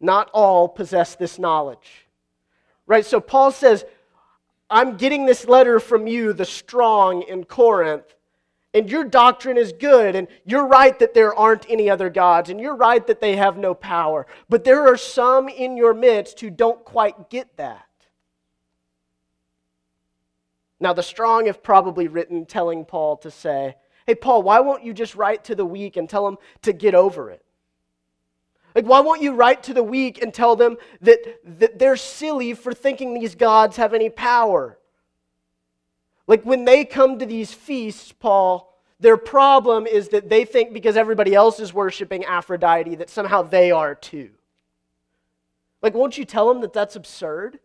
not 0.00 0.30
all 0.32 0.68
possess 0.68 1.16
this 1.16 1.38
knowledge. 1.38 2.06
Right? 2.86 3.06
So 3.06 3.20
Paul 3.20 3.50
says, 3.50 3.84
I'm 4.68 4.96
getting 4.96 5.24
this 5.24 5.46
letter 5.46 5.80
from 5.80 6.06
you, 6.06 6.32
the 6.32 6.44
strong 6.44 7.22
in 7.22 7.44
Corinth, 7.44 8.14
and 8.74 8.90
your 8.90 9.04
doctrine 9.04 9.56
is 9.56 9.72
good, 9.72 10.16
and 10.16 10.26
you're 10.44 10.66
right 10.66 10.98
that 10.98 11.14
there 11.14 11.32
aren't 11.32 11.64
any 11.70 11.88
other 11.88 12.10
gods, 12.10 12.50
and 12.50 12.60
you're 12.60 12.74
right 12.74 13.06
that 13.06 13.20
they 13.20 13.36
have 13.36 13.56
no 13.56 13.72
power. 13.72 14.26
But 14.48 14.64
there 14.64 14.88
are 14.88 14.96
some 14.96 15.48
in 15.48 15.76
your 15.76 15.94
midst 15.94 16.40
who 16.40 16.50
don't 16.50 16.84
quite 16.84 17.30
get 17.30 17.56
that. 17.56 17.86
Now, 20.80 20.92
the 20.92 21.04
strong 21.04 21.46
have 21.46 21.62
probably 21.62 22.08
written 22.08 22.46
telling 22.46 22.84
Paul 22.84 23.16
to 23.18 23.30
say, 23.30 23.76
Hey, 24.06 24.16
Paul, 24.16 24.42
why 24.42 24.60
won't 24.60 24.84
you 24.84 24.92
just 24.92 25.14
write 25.14 25.44
to 25.44 25.54
the 25.54 25.64
weak 25.64 25.96
and 25.96 26.10
tell 26.10 26.26
them 26.26 26.36
to 26.62 26.74
get 26.74 26.94
over 26.94 27.30
it? 27.30 27.42
Like, 28.74 28.84
why 28.84 29.00
won't 29.00 29.22
you 29.22 29.34
write 29.34 29.62
to 29.62 29.72
the 29.72 29.84
weak 29.84 30.20
and 30.20 30.34
tell 30.34 30.56
them 30.56 30.76
that, 31.00 31.20
that 31.58 31.78
they're 31.78 31.96
silly 31.96 32.54
for 32.54 32.74
thinking 32.74 33.14
these 33.14 33.36
gods 33.36 33.76
have 33.76 33.94
any 33.94 34.10
power? 34.10 34.78
Like 36.26 36.44
when 36.44 36.64
they 36.64 36.84
come 36.84 37.18
to 37.18 37.26
these 37.26 37.52
feasts, 37.52 38.12
Paul, 38.12 38.72
their 39.00 39.16
problem 39.16 39.86
is 39.86 40.08
that 40.08 40.28
they 40.28 40.44
think 40.44 40.72
because 40.72 40.96
everybody 40.96 41.34
else 41.34 41.60
is 41.60 41.74
worshiping 41.74 42.24
Aphrodite 42.24 42.94
that 42.96 43.10
somehow 43.10 43.42
they 43.42 43.70
are 43.70 43.94
too. 43.94 44.30
Like, 45.82 45.94
won't 45.94 46.16
you 46.16 46.24
tell 46.24 46.48
them 46.48 46.62
that 46.62 46.72
that's 46.72 46.96
absurd? 46.96 47.58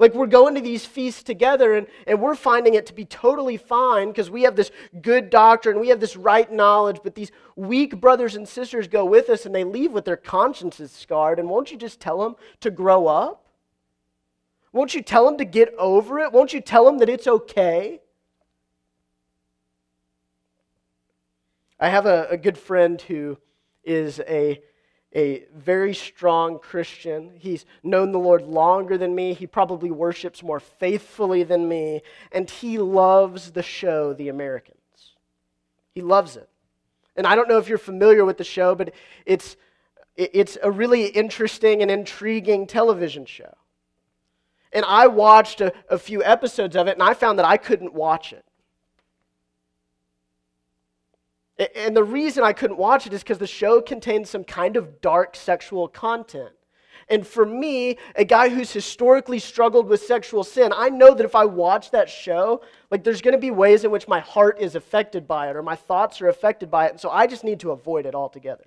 Like, 0.00 0.12
we're 0.12 0.26
going 0.26 0.56
to 0.56 0.60
these 0.60 0.84
feasts 0.84 1.22
together 1.22 1.74
and, 1.74 1.86
and 2.08 2.20
we're 2.20 2.34
finding 2.34 2.74
it 2.74 2.86
to 2.86 2.92
be 2.92 3.04
totally 3.04 3.56
fine 3.56 4.08
because 4.08 4.28
we 4.28 4.42
have 4.42 4.56
this 4.56 4.72
good 5.00 5.30
doctrine, 5.30 5.78
we 5.78 5.90
have 5.90 6.00
this 6.00 6.16
right 6.16 6.50
knowledge, 6.50 6.98
but 7.04 7.14
these 7.14 7.30
weak 7.54 8.00
brothers 8.00 8.34
and 8.34 8.48
sisters 8.48 8.88
go 8.88 9.04
with 9.04 9.30
us 9.30 9.46
and 9.46 9.54
they 9.54 9.62
leave 9.62 9.92
with 9.92 10.04
their 10.04 10.16
consciences 10.16 10.90
scarred. 10.90 11.38
And 11.38 11.48
won't 11.48 11.70
you 11.70 11.78
just 11.78 12.00
tell 12.00 12.18
them 12.18 12.34
to 12.60 12.72
grow 12.72 13.06
up? 13.06 13.43
Won't 14.74 14.92
you 14.92 15.02
tell 15.02 15.24
them 15.24 15.38
to 15.38 15.44
get 15.44 15.72
over 15.78 16.18
it? 16.18 16.32
Won't 16.32 16.52
you 16.52 16.60
tell 16.60 16.84
them 16.84 16.98
that 16.98 17.08
it's 17.08 17.28
okay? 17.28 18.00
I 21.78 21.88
have 21.88 22.06
a, 22.06 22.26
a 22.28 22.36
good 22.36 22.58
friend 22.58 23.00
who 23.00 23.38
is 23.84 24.18
a, 24.28 24.60
a 25.14 25.44
very 25.54 25.94
strong 25.94 26.58
Christian. 26.58 27.34
He's 27.38 27.64
known 27.84 28.10
the 28.10 28.18
Lord 28.18 28.42
longer 28.42 28.98
than 28.98 29.14
me. 29.14 29.32
He 29.32 29.46
probably 29.46 29.92
worships 29.92 30.42
more 30.42 30.58
faithfully 30.58 31.44
than 31.44 31.68
me. 31.68 32.02
And 32.32 32.50
he 32.50 32.78
loves 32.78 33.52
the 33.52 33.62
show, 33.62 34.12
The 34.12 34.28
Americans. 34.28 34.80
He 35.94 36.02
loves 36.02 36.36
it. 36.36 36.48
And 37.14 37.28
I 37.28 37.36
don't 37.36 37.48
know 37.48 37.58
if 37.58 37.68
you're 37.68 37.78
familiar 37.78 38.24
with 38.24 38.38
the 38.38 38.44
show, 38.44 38.74
but 38.74 38.92
it's, 39.24 39.56
it's 40.16 40.58
a 40.60 40.70
really 40.72 41.06
interesting 41.06 41.80
and 41.80 41.92
intriguing 41.92 42.66
television 42.66 43.24
show. 43.24 43.54
And 44.74 44.84
I 44.84 45.06
watched 45.06 45.60
a, 45.60 45.72
a 45.88 45.98
few 45.98 46.22
episodes 46.22 46.76
of 46.76 46.88
it, 46.88 46.92
and 46.92 47.02
I 47.02 47.14
found 47.14 47.38
that 47.38 47.46
I 47.46 47.56
couldn't 47.56 47.94
watch 47.94 48.32
it. 48.32 48.44
And 51.76 51.96
the 51.96 52.02
reason 52.02 52.42
I 52.42 52.52
couldn't 52.52 52.78
watch 52.78 53.06
it 53.06 53.12
is 53.12 53.22
because 53.22 53.38
the 53.38 53.46
show 53.46 53.80
contained 53.80 54.26
some 54.26 54.42
kind 54.42 54.76
of 54.76 55.00
dark 55.00 55.36
sexual 55.36 55.86
content. 55.86 56.50
And 57.08 57.26
for 57.26 57.44
me, 57.46 57.98
a 58.16 58.24
guy 58.24 58.48
who's 58.48 58.72
historically 58.72 59.38
struggled 59.38 59.86
with 59.86 60.02
sexual 60.02 60.42
sin, 60.42 60.72
I 60.74 60.88
know 60.88 61.14
that 61.14 61.24
if 61.24 61.34
I 61.34 61.44
watch 61.44 61.90
that 61.90 62.08
show, 62.08 62.62
like 62.90 63.04
there's 63.04 63.20
going 63.20 63.32
to 63.32 63.38
be 63.38 63.50
ways 63.50 63.84
in 63.84 63.90
which 63.90 64.08
my 64.08 64.20
heart 64.20 64.58
is 64.58 64.74
affected 64.74 65.28
by 65.28 65.50
it 65.50 65.56
or 65.56 65.62
my 65.62 65.76
thoughts 65.76 66.20
are 66.20 66.28
affected 66.28 66.70
by 66.70 66.86
it. 66.86 66.92
And 66.92 67.00
so 67.00 67.10
I 67.10 67.26
just 67.26 67.44
need 67.44 67.60
to 67.60 67.72
avoid 67.72 68.06
it 68.06 68.14
altogether. 68.14 68.64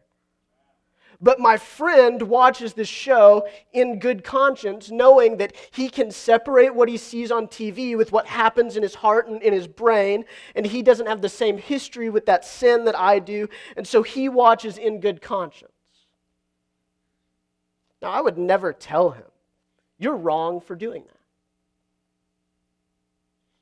But 1.19 1.39
my 1.39 1.57
friend 1.57 2.21
watches 2.21 2.74
this 2.74 2.88
show 2.88 3.47
in 3.74 4.00
good 4.00 4.24
conscience, 4.24 4.91
knowing 4.91 5.38
that 5.38 5.55
he 5.71 5.89
can 5.89 6.12
separate 6.12 6.75
what 6.75 6.89
he 6.89 6.97
sees 6.97 7.31
on 7.31 7.47
TV 7.47 7.97
with 7.97 8.12
what 8.12 8.27
happens 8.27 8.77
in 8.77 8.83
his 8.83 8.95
heart 8.95 9.27
and 9.27 9.41
in 9.41 9.51
his 9.51 9.67
brain, 9.67 10.25
and 10.55 10.65
he 10.65 10.83
doesn't 10.83 11.07
have 11.07 11.21
the 11.21 11.29
same 11.29 11.57
history 11.57 12.09
with 12.09 12.27
that 12.27 12.45
sin 12.45 12.86
that 12.86 12.97
I 12.97 13.17
do, 13.17 13.50
and 13.75 13.88
so 13.88 14.03
he 14.03 14.29
watches 14.29 14.77
in 14.77 15.00
good 15.00 15.21
conscience. 15.21 15.71
Now, 18.01 18.12
I 18.12 18.21
would 18.21 18.38
never 18.38 18.71
tell 18.71 19.09
him, 19.09 19.25
you're 19.97 20.15
wrong 20.15 20.62
for 20.62 20.75
doing 20.75 21.03
that. 21.07 21.16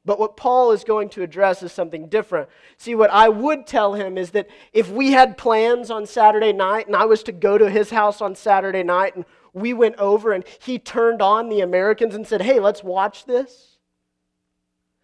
But 0.05 0.19
what 0.19 0.37
Paul 0.37 0.71
is 0.71 0.83
going 0.83 1.09
to 1.09 1.23
address 1.23 1.63
is 1.63 1.71
something 1.71 2.07
different. 2.07 2.47
See, 2.77 2.93
what 2.93 3.09
I 3.09 3.27
would 3.27 3.65
tell 3.65 3.95
him 3.95 4.17
is 4.17 4.31
that 4.31 4.47
if 4.71 4.89
we 4.89 5.11
had 5.11 5.37
plans 5.37 5.89
on 5.89 6.05
Saturday 6.05 6.53
night 6.53 6.85
and 6.85 6.95
I 6.95 7.05
was 7.05 7.23
to 7.23 7.31
go 7.31 7.57
to 7.57 7.69
his 7.69 7.89
house 7.89 8.21
on 8.21 8.35
Saturday 8.35 8.83
night 8.83 9.15
and 9.15 9.25
we 9.53 9.73
went 9.73 9.95
over 9.95 10.31
and 10.31 10.43
he 10.59 10.77
turned 10.77 11.21
on 11.23 11.49
the 11.49 11.61
Americans 11.61 12.13
and 12.13 12.27
said, 12.27 12.43
hey, 12.43 12.59
let's 12.59 12.83
watch 12.83 13.25
this. 13.25 13.77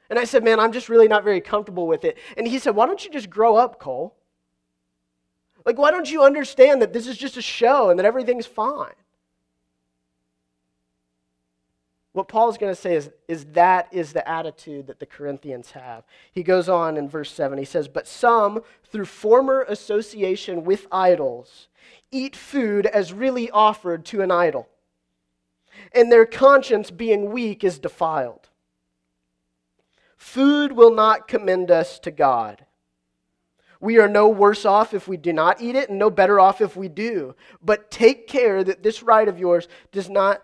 And 0.10 0.20
I 0.20 0.26
said, 0.26 0.44
man, 0.44 0.60
I'm 0.60 0.74
just 0.74 0.90
really 0.90 1.08
not 1.08 1.24
very 1.24 1.42
comfortable 1.42 1.88
with 1.88 2.04
it. 2.04 2.18
And 2.38 2.48
he 2.48 2.60
said, 2.60 2.76
why 2.76 2.86
don't 2.86 3.04
you 3.04 3.10
just 3.10 3.30
grow 3.30 3.56
up, 3.56 3.80
Cole? 3.80 4.16
Like, 5.66 5.78
why 5.78 5.90
don't 5.90 6.12
you 6.12 6.24
understand 6.24 6.82
that 6.82 6.94
this 6.94 7.08
is 7.08 7.18
just 7.18 7.38
a 7.38 7.42
show 7.42 7.90
and 7.90 7.98
that 7.98 8.06
everything's 8.06 8.46
fine? 8.46 8.94
What 12.14 12.28
Paul's 12.28 12.58
going 12.58 12.74
to 12.74 12.80
say 12.80 12.96
is, 12.96 13.10
is 13.28 13.46
that 13.54 13.88
is 13.92 14.12
the 14.12 14.28
attitude 14.28 14.88
that 14.88 15.00
the 15.00 15.06
Corinthians 15.06 15.72
have. 15.72 16.04
He 16.32 16.44
goes 16.44 16.68
on 16.68 16.98
in 16.98 17.08
verse 17.08 17.32
7. 17.32 17.58
He 17.58 17.64
says, 17.64 17.88
But 17.88 18.08
some, 18.08 18.64
through 18.92 19.06
former 19.06 19.62
association 19.64 20.66
with 20.66 20.88
idols, 20.92 21.70
eat 22.12 22.36
food 22.36 22.86
as 22.86 23.14
really 23.14 23.50
offered 23.50 24.04
to 24.06 24.22
an 24.22 24.32
idol, 24.32 24.68
and 25.94 26.12
their 26.12 26.26
conscience, 26.26 26.92
being 26.92 27.32
weak, 27.32 27.64
is 27.64 27.80
defiled. 27.80 28.50
Food 30.18 30.74
will 30.74 30.94
not 30.94 31.30
commend 31.30 31.72
us 31.72 31.98
to 32.00 32.12
God. 32.12 32.66
We 33.80 33.98
are 33.98 34.08
no 34.08 34.28
worse 34.28 34.66
off 34.66 34.94
if 34.94 35.08
we 35.08 35.18
do 35.18 35.34
not 35.34 35.62
eat 35.62 35.76
it, 35.76 35.90
and 35.90 35.98
no 35.98 36.10
better 36.10 36.40
off 36.40 36.62
if 36.62 36.76
we 36.76 36.90
do. 36.90 37.36
But 37.64 37.90
take 37.90 38.28
care 38.28 38.64
that 38.64 38.84
this 38.84 39.02
right 39.02 39.28
of 39.28 39.40
yours 39.40 39.68
does 39.92 40.10
not 40.10 40.44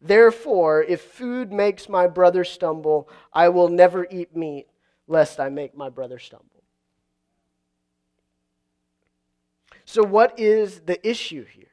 Therefore, 0.00 0.82
if 0.82 1.00
food 1.00 1.52
makes 1.52 1.88
my 1.88 2.06
brother 2.06 2.44
stumble, 2.44 3.08
I 3.32 3.48
will 3.48 3.68
never 3.68 4.06
eat 4.10 4.36
meat, 4.36 4.66
lest 5.06 5.40
I 5.40 5.48
make 5.48 5.76
my 5.76 5.88
brother 5.88 6.18
stumble. 6.18 6.62
So, 9.84 10.02
what 10.02 10.38
is 10.38 10.80
the 10.80 11.08
issue 11.08 11.44
here? 11.44 11.64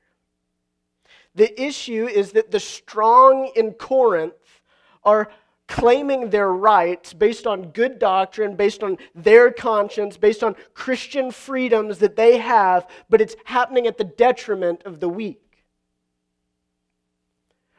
The 1.35 1.61
issue 1.61 2.07
is 2.07 2.33
that 2.33 2.51
the 2.51 2.59
strong 2.59 3.51
in 3.55 3.73
Corinth 3.73 4.61
are 5.03 5.31
claiming 5.67 6.29
their 6.29 6.51
rights 6.51 7.13
based 7.13 7.47
on 7.47 7.71
good 7.71 7.97
doctrine, 7.97 8.55
based 8.55 8.83
on 8.83 8.97
their 9.15 9.51
conscience, 9.51 10.17
based 10.17 10.43
on 10.43 10.55
Christian 10.73 11.31
freedoms 11.31 11.97
that 11.97 12.15
they 12.15 12.37
have, 12.37 12.87
but 13.09 13.21
it's 13.21 13.35
happening 13.45 13.87
at 13.87 13.97
the 13.97 14.03
detriment 14.03 14.83
of 14.83 14.99
the 14.99 15.09
weak. 15.09 15.39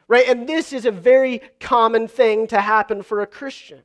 Right? 0.07 0.27
And 0.27 0.47
this 0.47 0.71
is 0.71 0.85
a 0.85 0.91
very 0.91 1.41
common 1.59 2.07
thing 2.07 2.47
to 2.47 2.61
happen 2.61 3.01
for 3.01 3.21
a 3.21 3.27
Christian. 3.27 3.81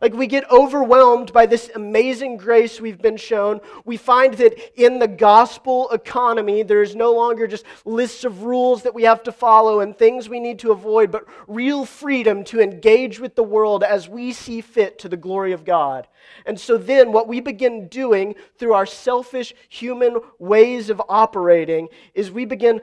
Like 0.00 0.14
we 0.14 0.26
get 0.26 0.50
overwhelmed 0.50 1.30
by 1.30 1.44
this 1.44 1.70
amazing 1.74 2.38
grace 2.38 2.80
we've 2.80 3.02
been 3.02 3.18
shown. 3.18 3.60
We 3.84 3.98
find 3.98 4.32
that 4.34 4.80
in 4.80 4.98
the 4.98 5.06
gospel 5.08 5.90
economy, 5.90 6.62
there 6.62 6.80
is 6.80 6.96
no 6.96 7.12
longer 7.12 7.46
just 7.46 7.66
lists 7.84 8.24
of 8.24 8.42
rules 8.42 8.82
that 8.82 8.94
we 8.94 9.02
have 9.02 9.22
to 9.24 9.32
follow 9.32 9.80
and 9.80 9.94
things 9.96 10.26
we 10.26 10.40
need 10.40 10.58
to 10.60 10.72
avoid, 10.72 11.10
but 11.10 11.26
real 11.46 11.84
freedom 11.84 12.44
to 12.44 12.60
engage 12.60 13.20
with 13.20 13.34
the 13.34 13.42
world 13.42 13.84
as 13.84 14.08
we 14.08 14.32
see 14.32 14.62
fit 14.62 14.98
to 15.00 15.08
the 15.08 15.18
glory 15.18 15.52
of 15.52 15.66
God. 15.66 16.08
And 16.46 16.58
so 16.58 16.78
then, 16.78 17.12
what 17.12 17.28
we 17.28 17.40
begin 17.40 17.88
doing 17.88 18.36
through 18.56 18.72
our 18.72 18.86
selfish 18.86 19.52
human 19.68 20.18
ways 20.38 20.88
of 20.88 21.02
operating 21.10 21.88
is 22.14 22.30
we 22.30 22.46
begin 22.46 22.80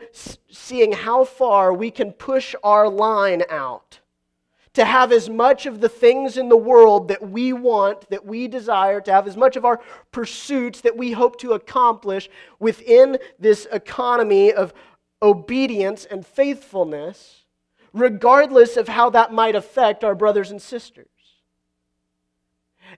seeing 0.51 0.91
how 0.91 1.23
far 1.23 1.73
we 1.73 1.89
can 1.89 2.11
push 2.11 2.53
our 2.63 2.87
line 2.87 3.41
out 3.49 4.01
to 4.77 4.85
have 4.85 5.11
as 5.11 5.27
much 5.27 5.65
of 5.65 5.81
the 5.81 5.89
things 5.89 6.37
in 6.37 6.49
the 6.49 6.55
world 6.55 7.07
that 7.07 7.31
we 7.31 7.51
want, 7.51 8.07
that 8.11 8.23
we 8.23 8.47
desire, 8.47 9.01
to 9.01 9.11
have 9.11 9.27
as 9.27 9.35
much 9.35 9.55
of 9.55 9.65
our 9.65 9.81
pursuits 10.11 10.81
that 10.81 10.95
we 10.95 11.11
hope 11.11 11.39
to 11.39 11.53
accomplish 11.53 12.29
within 12.59 13.17
this 13.39 13.67
economy 13.71 14.53
of 14.53 14.75
obedience 15.19 16.05
and 16.05 16.23
faithfulness, 16.23 17.45
regardless 17.91 18.77
of 18.77 18.87
how 18.87 19.09
that 19.09 19.33
might 19.33 19.55
affect 19.55 20.03
our 20.03 20.13
brothers 20.13 20.51
and 20.51 20.61
sisters. 20.61 21.07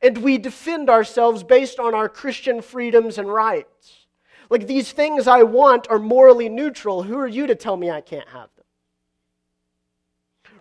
And 0.02 0.18
we 0.18 0.38
defend 0.38 0.90
ourselves 0.90 1.44
based 1.44 1.80
on 1.80 1.96
our 1.96 2.10
Christian 2.10 2.62
freedoms 2.62 3.18
and 3.18 3.32
rights. 3.32 4.06
Like 4.50 4.68
these 4.68 4.92
things 4.92 5.28
I 5.28 5.44
want 5.44 5.88
are 5.90 5.98
morally 5.98 6.50
neutral. 6.50 7.04
Who 7.04 7.18
are 7.18 7.26
you 7.26 7.48
to 7.48 7.56
tell 7.56 7.78
me 7.78 7.90
I 7.90 8.02
can't 8.02 8.28
have 8.28 8.50
them? 8.58 8.59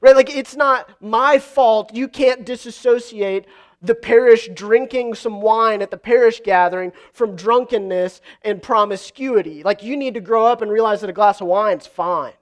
Right? 0.01 0.17
Like, 0.17 0.35
it's 0.35 0.57
not 0.57 0.91
my 1.03 1.39
fault. 1.39 1.95
You 1.95 2.09
can't 2.09 2.45
disassociate 2.45 3.47
the 3.81 3.95
parish 3.95 4.49
drinking 4.55 5.15
some 5.15 5.41
wine 5.41 5.83
at 5.83 5.91
the 5.91 5.97
parish 5.97 6.41
gathering 6.43 6.93
from 7.13 7.37
drunkenness 7.37 8.21
and 8.43 8.63
promiscuity. 8.63 9.63
Like, 9.63 9.83
you 9.83 9.97
need 9.97 10.15
to 10.15 10.21
grow 10.21 10.47
up 10.47 10.63
and 10.63 10.71
realize 10.71 11.01
that 11.01 11.11
a 11.11 11.13
glass 11.13 11.41
of 11.41 11.47
wine's 11.47 11.87
fine. 11.87 12.33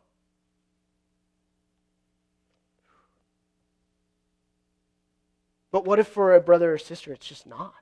But 5.71 5.85
what 5.85 5.99
if 5.99 6.07
for 6.07 6.35
a 6.35 6.41
brother 6.41 6.73
or 6.73 6.79
sister 6.79 7.13
it's 7.13 7.27
just 7.27 7.47
not? 7.47 7.75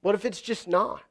What 0.00 0.14
if 0.14 0.24
it's 0.24 0.40
just 0.40 0.66
not? 0.66 1.02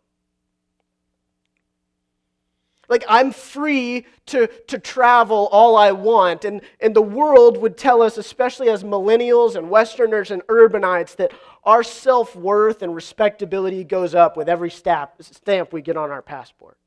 Like, 2.89 3.03
I'm 3.09 3.31
free 3.31 4.05
to, 4.27 4.47
to 4.67 4.79
travel 4.79 5.49
all 5.51 5.75
I 5.75 5.91
want. 5.91 6.45
And, 6.45 6.61
and 6.79 6.95
the 6.95 7.01
world 7.01 7.57
would 7.57 7.77
tell 7.77 8.01
us, 8.01 8.17
especially 8.17 8.69
as 8.69 8.83
millennials 8.83 9.55
and 9.55 9.69
Westerners 9.69 10.31
and 10.31 10.41
urbanites, 10.47 11.15
that 11.17 11.33
our 11.65 11.83
self 11.83 12.35
worth 12.35 12.81
and 12.81 12.95
respectability 12.95 13.83
goes 13.83 14.15
up 14.15 14.37
with 14.37 14.47
every 14.47 14.69
stamp, 14.69 15.11
stamp 15.19 15.73
we 15.73 15.81
get 15.81 15.97
on 15.97 16.11
our 16.11 16.21
passport. 16.21 16.77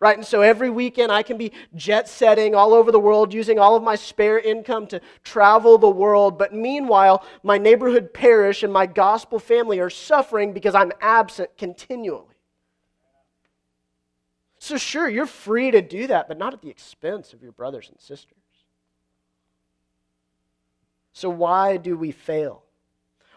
Right? 0.00 0.16
And 0.16 0.26
so 0.26 0.42
every 0.42 0.68
weekend 0.68 1.10
I 1.10 1.22
can 1.22 1.38
be 1.38 1.52
jet 1.74 2.06
setting 2.08 2.54
all 2.54 2.74
over 2.74 2.92
the 2.92 3.00
world 3.00 3.32
using 3.32 3.58
all 3.58 3.76
of 3.76 3.82
my 3.82 3.94
spare 3.94 4.38
income 4.38 4.86
to 4.88 5.00
travel 5.22 5.78
the 5.78 5.88
world. 5.88 6.38
But 6.38 6.54
meanwhile, 6.54 7.24
my 7.42 7.56
neighborhood 7.56 8.12
parish 8.12 8.62
and 8.62 8.72
my 8.72 8.84
gospel 8.86 9.38
family 9.38 9.80
are 9.80 9.88
suffering 9.90 10.52
because 10.52 10.74
I'm 10.74 10.92
absent 11.00 11.56
continually. 11.56 12.35
So, 14.66 14.76
sure, 14.78 15.08
you're 15.08 15.26
free 15.26 15.70
to 15.70 15.80
do 15.80 16.08
that, 16.08 16.26
but 16.26 16.38
not 16.38 16.52
at 16.52 16.60
the 16.60 16.70
expense 16.70 17.32
of 17.32 17.40
your 17.40 17.52
brothers 17.52 17.88
and 17.88 18.00
sisters. 18.00 18.34
So, 21.12 21.30
why 21.30 21.76
do 21.76 21.96
we 21.96 22.10
fail? 22.10 22.64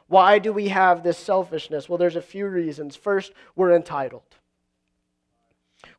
Why 0.08 0.40
do 0.40 0.52
we 0.52 0.70
have 0.70 1.04
this 1.04 1.20
selfishness? 1.20 1.88
Well, 1.88 2.00
there's 2.00 2.16
a 2.16 2.22
few 2.24 2.48
reasons. 2.48 2.96
First, 2.96 3.32
we're 3.56 3.76
entitled. 3.76 4.24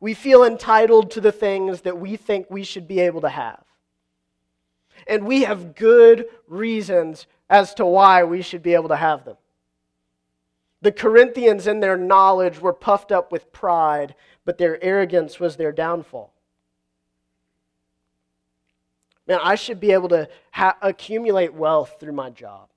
We 0.00 0.14
feel 0.14 0.42
entitled 0.42 1.12
to 1.12 1.20
the 1.20 1.30
things 1.30 1.82
that 1.82 2.00
we 2.00 2.16
think 2.16 2.46
we 2.50 2.64
should 2.64 2.88
be 2.88 2.98
able 2.98 3.20
to 3.20 3.28
have. 3.28 3.62
And 5.06 5.28
we 5.28 5.42
have 5.42 5.76
good 5.76 6.26
reasons 6.48 7.28
as 7.48 7.72
to 7.74 7.86
why 7.86 8.24
we 8.24 8.42
should 8.42 8.64
be 8.64 8.74
able 8.74 8.88
to 8.88 8.96
have 8.96 9.24
them. 9.24 9.36
The 10.82 10.90
Corinthians, 10.90 11.66
in 11.66 11.78
their 11.78 11.96
knowledge, 11.96 12.58
were 12.58 12.72
puffed 12.72 13.12
up 13.12 13.30
with 13.30 13.52
pride 13.52 14.16
but 14.44 14.58
their 14.58 14.82
arrogance 14.82 15.38
was 15.38 15.56
their 15.56 15.72
downfall. 15.72 16.32
Man, 19.26 19.38
I 19.42 19.54
should 19.54 19.78
be 19.78 19.92
able 19.92 20.08
to 20.08 20.28
ha- 20.50 20.76
accumulate 20.82 21.54
wealth 21.54 21.96
through 22.00 22.12
my 22.12 22.30
job. 22.30 22.68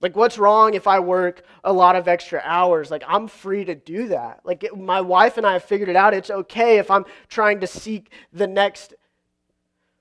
Like, 0.00 0.16
what's 0.16 0.36
wrong 0.36 0.74
if 0.74 0.86
I 0.88 0.98
work 0.98 1.42
a 1.62 1.72
lot 1.72 1.94
of 1.94 2.08
extra 2.08 2.40
hours? 2.44 2.90
Like, 2.90 3.04
I'm 3.06 3.28
free 3.28 3.64
to 3.64 3.74
do 3.74 4.08
that. 4.08 4.40
Like, 4.42 4.64
it, 4.64 4.76
my 4.76 5.00
wife 5.00 5.36
and 5.36 5.46
I 5.46 5.52
have 5.52 5.64
figured 5.64 5.88
it 5.88 5.96
out. 5.96 6.12
It's 6.12 6.30
okay 6.30 6.78
if 6.78 6.90
I'm 6.90 7.04
trying 7.28 7.60
to 7.60 7.66
seek 7.68 8.10
the 8.32 8.48
next 8.48 8.94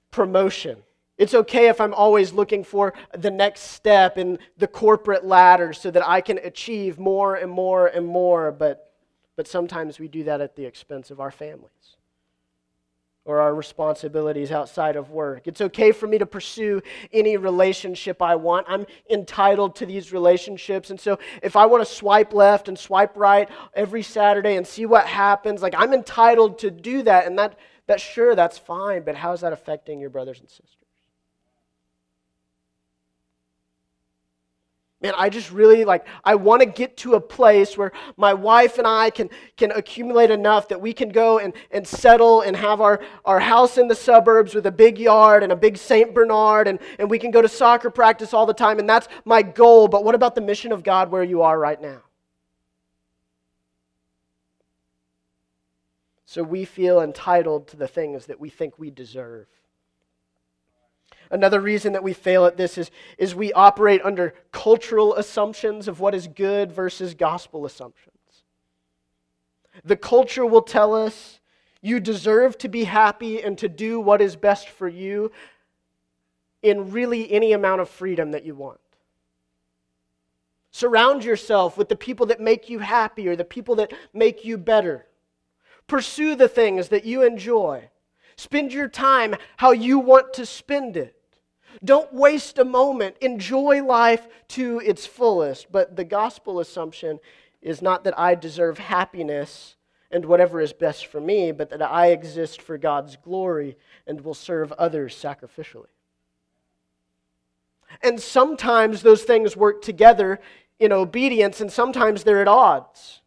promotion. 0.09 0.77
It's 1.19 1.35
okay 1.35 1.67
if 1.67 1.79
I'm 1.79 1.93
always 1.93 2.33
looking 2.33 2.63
for 2.63 2.95
the 3.15 3.29
next 3.29 3.61
step 3.61 4.17
in 4.17 4.39
the 4.57 4.65
corporate 4.65 5.23
ladder 5.23 5.71
so 5.71 5.91
that 5.91 6.07
I 6.07 6.19
can 6.21 6.39
achieve 6.39 6.97
more 6.97 7.35
and 7.35 7.51
more 7.51 7.85
and 7.85 8.05
more. 8.05 8.51
But 8.51 8.90
but 9.41 9.47
sometimes 9.47 9.97
we 9.97 10.07
do 10.07 10.25
that 10.25 10.39
at 10.39 10.55
the 10.55 10.65
expense 10.65 11.09
of 11.09 11.19
our 11.19 11.31
families 11.31 11.95
or 13.25 13.41
our 13.41 13.55
responsibilities 13.55 14.51
outside 14.51 14.95
of 14.95 15.09
work. 15.09 15.47
It's 15.47 15.61
okay 15.61 15.91
for 15.91 16.05
me 16.05 16.19
to 16.19 16.27
pursue 16.27 16.83
any 17.11 17.37
relationship 17.37 18.21
I 18.21 18.35
want. 18.35 18.67
I'm 18.69 18.85
entitled 19.09 19.77
to 19.77 19.87
these 19.87 20.13
relationships. 20.13 20.91
And 20.91 21.01
so 21.01 21.17
if 21.41 21.55
I 21.55 21.65
want 21.65 21.83
to 21.83 21.91
swipe 21.91 22.35
left 22.35 22.67
and 22.67 22.77
swipe 22.77 23.17
right 23.17 23.49
every 23.73 24.03
Saturday 24.03 24.57
and 24.57 24.67
see 24.67 24.85
what 24.85 25.07
happens, 25.07 25.63
like 25.63 25.73
I'm 25.75 25.91
entitled 25.91 26.59
to 26.59 26.69
do 26.69 27.01
that. 27.01 27.25
And 27.25 27.39
that, 27.39 27.57
that 27.87 27.99
sure, 27.99 28.35
that's 28.35 28.59
fine. 28.59 29.01
But 29.01 29.15
how 29.15 29.31
is 29.31 29.41
that 29.41 29.53
affecting 29.53 29.99
your 29.99 30.11
brothers 30.11 30.39
and 30.39 30.47
sisters? 30.47 30.77
Man, 35.01 35.13
I 35.17 35.29
just 35.29 35.51
really 35.51 35.83
like, 35.83 36.05
I 36.23 36.35
want 36.35 36.61
to 36.61 36.67
get 36.67 36.95
to 36.97 37.15
a 37.15 37.19
place 37.19 37.75
where 37.75 37.91
my 38.17 38.35
wife 38.35 38.77
and 38.77 38.85
I 38.85 39.09
can, 39.09 39.31
can 39.57 39.71
accumulate 39.71 40.29
enough 40.29 40.67
that 40.67 40.79
we 40.79 40.93
can 40.93 41.09
go 41.09 41.39
and, 41.39 41.53
and 41.71 41.87
settle 41.87 42.41
and 42.41 42.55
have 42.55 42.81
our, 42.81 43.01
our 43.25 43.39
house 43.39 43.79
in 43.79 43.87
the 43.87 43.95
suburbs 43.95 44.53
with 44.53 44.67
a 44.67 44.71
big 44.71 44.99
yard 44.99 45.41
and 45.41 45.51
a 45.51 45.55
big 45.55 45.77
St. 45.77 46.13
Bernard, 46.13 46.67
and, 46.67 46.77
and 46.99 47.09
we 47.09 47.17
can 47.17 47.31
go 47.31 47.41
to 47.41 47.49
soccer 47.49 47.89
practice 47.89 48.31
all 48.31 48.45
the 48.45 48.53
time, 48.53 48.77
and 48.77 48.87
that's 48.87 49.07
my 49.25 49.41
goal. 49.41 49.87
But 49.87 50.03
what 50.03 50.13
about 50.13 50.35
the 50.35 50.41
mission 50.41 50.71
of 50.71 50.83
God 50.83 51.09
where 51.09 51.23
you 51.23 51.41
are 51.41 51.57
right 51.57 51.81
now? 51.81 52.01
So 56.25 56.43
we 56.43 56.63
feel 56.63 57.01
entitled 57.01 57.67
to 57.69 57.75
the 57.75 57.87
things 57.87 58.27
that 58.27 58.39
we 58.39 58.49
think 58.49 58.77
we 58.77 58.91
deserve. 58.91 59.47
Another 61.31 61.61
reason 61.61 61.93
that 61.93 62.03
we 62.03 62.13
fail 62.13 62.45
at 62.45 62.57
this 62.57 62.77
is, 62.77 62.91
is 63.17 63.33
we 63.33 63.53
operate 63.53 64.01
under 64.03 64.35
cultural 64.51 65.15
assumptions 65.15 65.87
of 65.87 65.99
what 65.99 66.13
is 66.13 66.27
good 66.27 66.71
versus 66.71 67.13
gospel 67.13 67.65
assumptions. 67.65 68.17
The 69.83 69.95
culture 69.95 70.45
will 70.45 70.61
tell 70.61 70.93
us 70.93 71.39
you 71.81 71.99
deserve 71.99 72.57
to 72.59 72.67
be 72.67 72.83
happy 72.83 73.41
and 73.41 73.57
to 73.57 73.69
do 73.69 73.99
what 73.99 74.21
is 74.21 74.35
best 74.35 74.69
for 74.69 74.87
you. 74.87 75.31
in 76.61 76.91
really 76.91 77.31
any 77.31 77.53
amount 77.53 77.81
of 77.81 77.89
freedom 77.89 78.31
that 78.31 78.45
you 78.45 78.55
want. 78.55 78.79
Surround 80.71 81.23
yourself 81.23 81.77
with 81.77 81.89
the 81.89 81.95
people 81.95 82.27
that 82.27 82.39
make 82.39 82.69
you 82.69 82.79
happy 82.79 83.27
or 83.27 83.35
the 83.35 83.43
people 83.43 83.75
that 83.75 83.91
make 84.13 84.45
you 84.45 84.57
better. 84.57 85.05
Pursue 85.87 86.35
the 86.35 86.47
things 86.47 86.89
that 86.89 87.03
you 87.03 87.23
enjoy. 87.23 87.89
Spend 88.37 88.71
your 88.71 88.87
time 88.87 89.35
how 89.57 89.71
you 89.71 89.99
want 89.99 90.33
to 90.33 90.45
spend 90.45 90.95
it. 90.95 91.15
Don't 91.83 92.13
waste 92.13 92.57
a 92.57 92.65
moment. 92.65 93.15
Enjoy 93.21 93.83
life 93.83 94.27
to 94.49 94.79
its 94.79 95.05
fullest. 95.05 95.71
But 95.71 95.95
the 95.95 96.03
gospel 96.03 96.59
assumption 96.59 97.19
is 97.61 97.81
not 97.81 98.03
that 98.03 98.17
I 98.17 98.35
deserve 98.35 98.77
happiness 98.77 99.75
and 100.11 100.25
whatever 100.25 100.59
is 100.59 100.73
best 100.73 101.05
for 101.05 101.21
me, 101.21 101.51
but 101.51 101.69
that 101.69 101.81
I 101.81 102.07
exist 102.07 102.61
for 102.61 102.77
God's 102.77 103.15
glory 103.15 103.77
and 104.05 104.21
will 104.21 104.33
serve 104.33 104.71
others 104.73 105.15
sacrificially. 105.15 105.85
And 108.01 108.19
sometimes 108.19 109.01
those 109.01 109.23
things 109.23 109.55
work 109.55 109.81
together 109.81 110.39
in 110.79 110.91
obedience, 110.91 111.61
and 111.61 111.71
sometimes 111.71 112.23
they're 112.23 112.41
at 112.41 112.47
odds. 112.47 113.21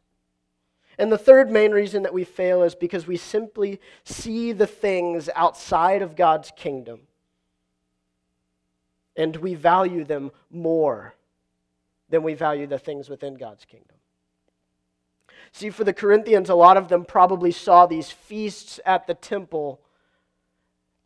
And 0.98 1.10
the 1.10 1.18
third 1.18 1.50
main 1.50 1.72
reason 1.72 2.02
that 2.02 2.14
we 2.14 2.24
fail 2.24 2.62
is 2.62 2.74
because 2.74 3.06
we 3.06 3.16
simply 3.16 3.80
see 4.04 4.52
the 4.52 4.66
things 4.66 5.28
outside 5.34 6.02
of 6.02 6.16
God's 6.16 6.52
kingdom 6.56 7.00
and 9.16 9.36
we 9.36 9.54
value 9.54 10.04
them 10.04 10.30
more 10.50 11.14
than 12.08 12.22
we 12.22 12.34
value 12.34 12.66
the 12.66 12.78
things 12.78 13.08
within 13.08 13.34
God's 13.34 13.64
kingdom. 13.64 13.96
See, 15.52 15.70
for 15.70 15.84
the 15.84 15.92
Corinthians, 15.92 16.50
a 16.50 16.54
lot 16.54 16.76
of 16.76 16.88
them 16.88 17.04
probably 17.04 17.52
saw 17.52 17.86
these 17.86 18.10
feasts 18.10 18.80
at 18.84 19.06
the 19.06 19.14
temple 19.14 19.80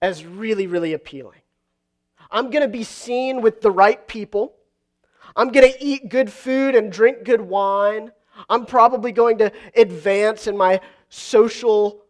as 0.01 0.25
really, 0.25 0.66
really 0.66 0.92
appealing. 0.92 1.40
I'm 2.31 2.51
going 2.51 2.62
to 2.62 2.68
be 2.68 2.85
seen 2.85 3.42
with 3.42 3.61
the 3.61 3.71
right 3.71 4.07
people. 4.07 4.55
I'm 5.37 5.49
going 5.49 5.71
to 5.71 5.85
eat 5.85 6.09
good 6.09 6.33
food 6.33 6.75
and 6.75 6.90
drink 6.90 7.25
good 7.25 7.40
wine. 7.40 8.12
I'm 8.49 8.66
probably 8.66 9.12
going 9.12 9.38
to 9.38 9.53
advance 9.77 10.47
in 10.47 10.57
my 10.57 10.81
social 11.09 12.03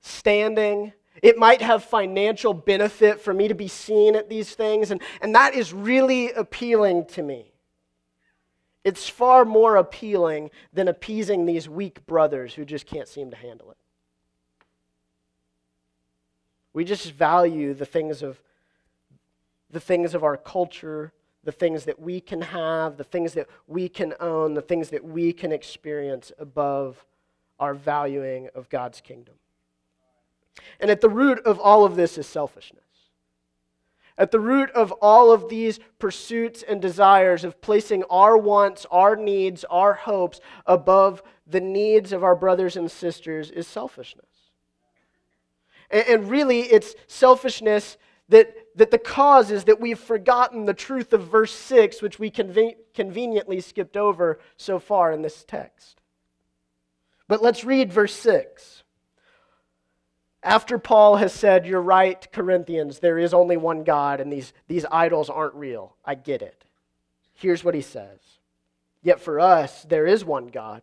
standing. 0.00 0.92
It 1.22 1.36
might 1.36 1.62
have 1.62 1.84
financial 1.84 2.54
benefit 2.54 3.20
for 3.20 3.34
me 3.34 3.48
to 3.48 3.54
be 3.54 3.68
seen 3.68 4.16
at 4.16 4.28
these 4.28 4.54
things, 4.54 4.90
and, 4.90 5.02
and 5.20 5.34
that 5.34 5.54
is 5.54 5.72
really 5.72 6.32
appealing 6.32 7.06
to 7.08 7.22
me. 7.22 7.52
It's 8.84 9.08
far 9.08 9.44
more 9.44 9.76
appealing 9.76 10.50
than 10.72 10.88
appeasing 10.88 11.44
these 11.44 11.68
weak 11.68 12.06
brothers 12.06 12.54
who 12.54 12.64
just 12.64 12.86
can't 12.86 13.08
seem 13.08 13.30
to 13.30 13.36
handle 13.36 13.70
it. 13.70 13.76
We 16.72 16.84
just 16.84 17.12
value 17.12 17.74
the 17.74 17.84
things 17.84 18.22
of 18.22 18.40
the 19.70 19.80
things 19.80 20.14
of 20.14 20.24
our 20.24 20.36
culture, 20.36 21.12
the 21.44 21.52
things 21.52 21.84
that 21.84 22.00
we 22.00 22.20
can 22.20 22.40
have, 22.40 22.96
the 22.96 23.04
things 23.04 23.34
that 23.34 23.46
we 23.66 23.88
can 23.88 24.14
own, 24.18 24.54
the 24.54 24.62
things 24.62 24.90
that 24.90 25.04
we 25.04 25.32
can 25.32 25.52
experience 25.52 26.32
above 26.38 27.04
our 27.58 27.74
valuing 27.74 28.48
of 28.54 28.68
God's 28.68 29.00
kingdom. 29.00 29.34
And 30.78 30.90
at 30.90 31.00
the 31.00 31.08
root 31.08 31.40
of 31.44 31.58
all 31.58 31.84
of 31.84 31.96
this 31.96 32.18
is 32.18 32.26
selfishness. 32.26 32.84
At 34.20 34.32
the 34.32 34.40
root 34.40 34.70
of 34.72 34.92
all 35.00 35.32
of 35.32 35.48
these 35.48 35.80
pursuits 35.98 36.62
and 36.62 36.82
desires 36.82 37.42
of 37.42 37.62
placing 37.62 38.04
our 38.10 38.36
wants, 38.36 38.86
our 38.90 39.16
needs, 39.16 39.64
our 39.64 39.94
hopes 39.94 40.40
above 40.66 41.22
the 41.46 41.60
needs 41.60 42.12
of 42.12 42.22
our 42.22 42.36
brothers 42.36 42.76
and 42.76 42.90
sisters 42.90 43.50
is 43.50 43.66
selfishness. 43.66 44.26
And, 45.90 46.30
really, 46.30 46.60
it's 46.60 46.94
selfishness 47.06 47.96
that, 48.28 48.54
that 48.76 48.90
the 48.90 48.98
cause 48.98 49.50
is 49.50 49.64
that 49.64 49.80
we've 49.80 49.98
forgotten 49.98 50.66
the 50.66 50.74
truth 50.74 51.12
of 51.12 51.26
verse 51.26 51.52
6, 51.52 52.00
which 52.00 52.18
we 52.18 52.30
conven- 52.30 52.76
conveniently 52.94 53.60
skipped 53.60 53.96
over 53.96 54.38
so 54.56 54.78
far 54.78 55.10
in 55.12 55.22
this 55.22 55.44
text. 55.44 56.00
But 57.26 57.42
let's 57.42 57.64
read 57.64 57.92
verse 57.92 58.14
6. 58.14 58.84
After 60.42 60.78
Paul 60.78 61.16
has 61.16 61.34
said, 61.34 61.66
You're 61.66 61.82
right, 61.82 62.26
Corinthians, 62.32 62.98
there 62.98 63.18
is 63.18 63.34
only 63.34 63.56
one 63.56 63.84
God, 63.84 64.20
and 64.20 64.32
these, 64.32 64.52
these 64.68 64.86
idols 64.90 65.28
aren't 65.28 65.54
real. 65.54 65.96
I 66.04 66.14
get 66.14 66.40
it. 66.42 66.64
Here's 67.34 67.64
what 67.64 67.74
he 67.74 67.82
says 67.82 68.18
Yet 69.02 69.20
for 69.20 69.38
us, 69.38 69.82
there 69.82 70.06
is 70.06 70.24
one 70.24 70.48
God, 70.48 70.82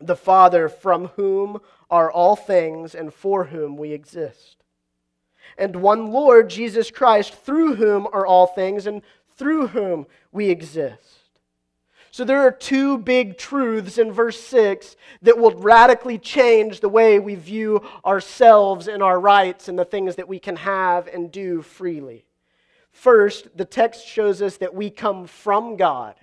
the 0.00 0.16
Father, 0.16 0.68
from 0.68 1.08
whom 1.08 1.60
are 1.90 2.10
all 2.10 2.36
things 2.36 2.94
and 2.94 3.12
for 3.12 3.44
whom 3.44 3.76
we 3.76 3.92
exist, 3.92 4.56
and 5.58 5.76
one 5.76 6.10
Lord, 6.10 6.48
Jesus 6.48 6.90
Christ, 6.90 7.34
through 7.34 7.76
whom 7.76 8.06
are 8.12 8.26
all 8.26 8.46
things 8.46 8.86
and 8.86 9.02
through 9.36 9.68
whom 9.68 10.06
we 10.32 10.48
exist. 10.48 11.23
So 12.14 12.22
there 12.24 12.46
are 12.46 12.52
two 12.52 12.98
big 12.98 13.38
truths 13.38 13.98
in 13.98 14.12
verse 14.12 14.40
6 14.40 14.94
that 15.22 15.36
will 15.36 15.50
radically 15.50 16.16
change 16.16 16.78
the 16.78 16.88
way 16.88 17.18
we 17.18 17.34
view 17.34 17.82
ourselves 18.06 18.86
and 18.86 19.02
our 19.02 19.18
rights 19.18 19.66
and 19.66 19.76
the 19.76 19.84
things 19.84 20.14
that 20.14 20.28
we 20.28 20.38
can 20.38 20.54
have 20.54 21.08
and 21.08 21.32
do 21.32 21.60
freely. 21.60 22.24
First, 22.92 23.56
the 23.56 23.64
text 23.64 24.06
shows 24.06 24.40
us 24.42 24.58
that 24.58 24.76
we 24.76 24.90
come 24.90 25.26
from 25.26 25.76
God. 25.76 26.14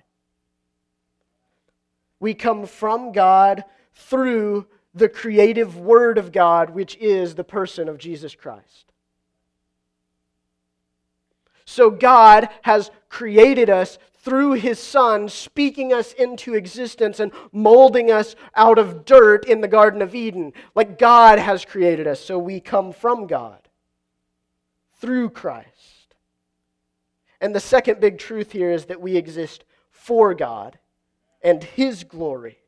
We 2.20 2.32
come 2.32 2.64
from 2.64 3.12
God 3.12 3.62
through 3.92 4.66
the 4.94 5.10
creative 5.10 5.76
Word 5.76 6.16
of 6.16 6.32
God, 6.32 6.70
which 6.70 6.96
is 6.96 7.34
the 7.34 7.44
person 7.44 7.90
of 7.90 7.98
Jesus 7.98 8.34
Christ. 8.34 8.91
So 11.72 11.90
God 11.90 12.50
has 12.62 12.90
created 13.08 13.70
us 13.70 13.98
through 14.18 14.52
his 14.52 14.78
Son, 14.78 15.28
speaking 15.28 15.92
us 15.92 16.12
into 16.12 16.54
existence 16.54 17.18
and 17.18 17.32
molding 17.50 18.10
us 18.10 18.36
out 18.54 18.78
of 18.78 19.06
dirt 19.06 19.46
in 19.46 19.62
the 19.62 19.68
Garden 19.68 20.02
of 20.02 20.14
Eden. 20.14 20.52
Like 20.74 20.98
God 20.98 21.38
has 21.38 21.64
created 21.64 22.06
us, 22.06 22.20
so 22.20 22.38
we 22.38 22.60
come 22.60 22.92
from 22.92 23.26
God 23.26 23.68
through 25.00 25.30
Christ. 25.30 26.14
And 27.40 27.54
the 27.54 27.60
second 27.60 28.00
big 28.00 28.18
truth 28.18 28.52
here 28.52 28.70
is 28.70 28.84
that 28.84 29.00
we 29.00 29.16
exist 29.16 29.64
for 29.90 30.34
God 30.34 30.78
and 31.42 31.64
his 31.64 32.04
glory. 32.04 32.58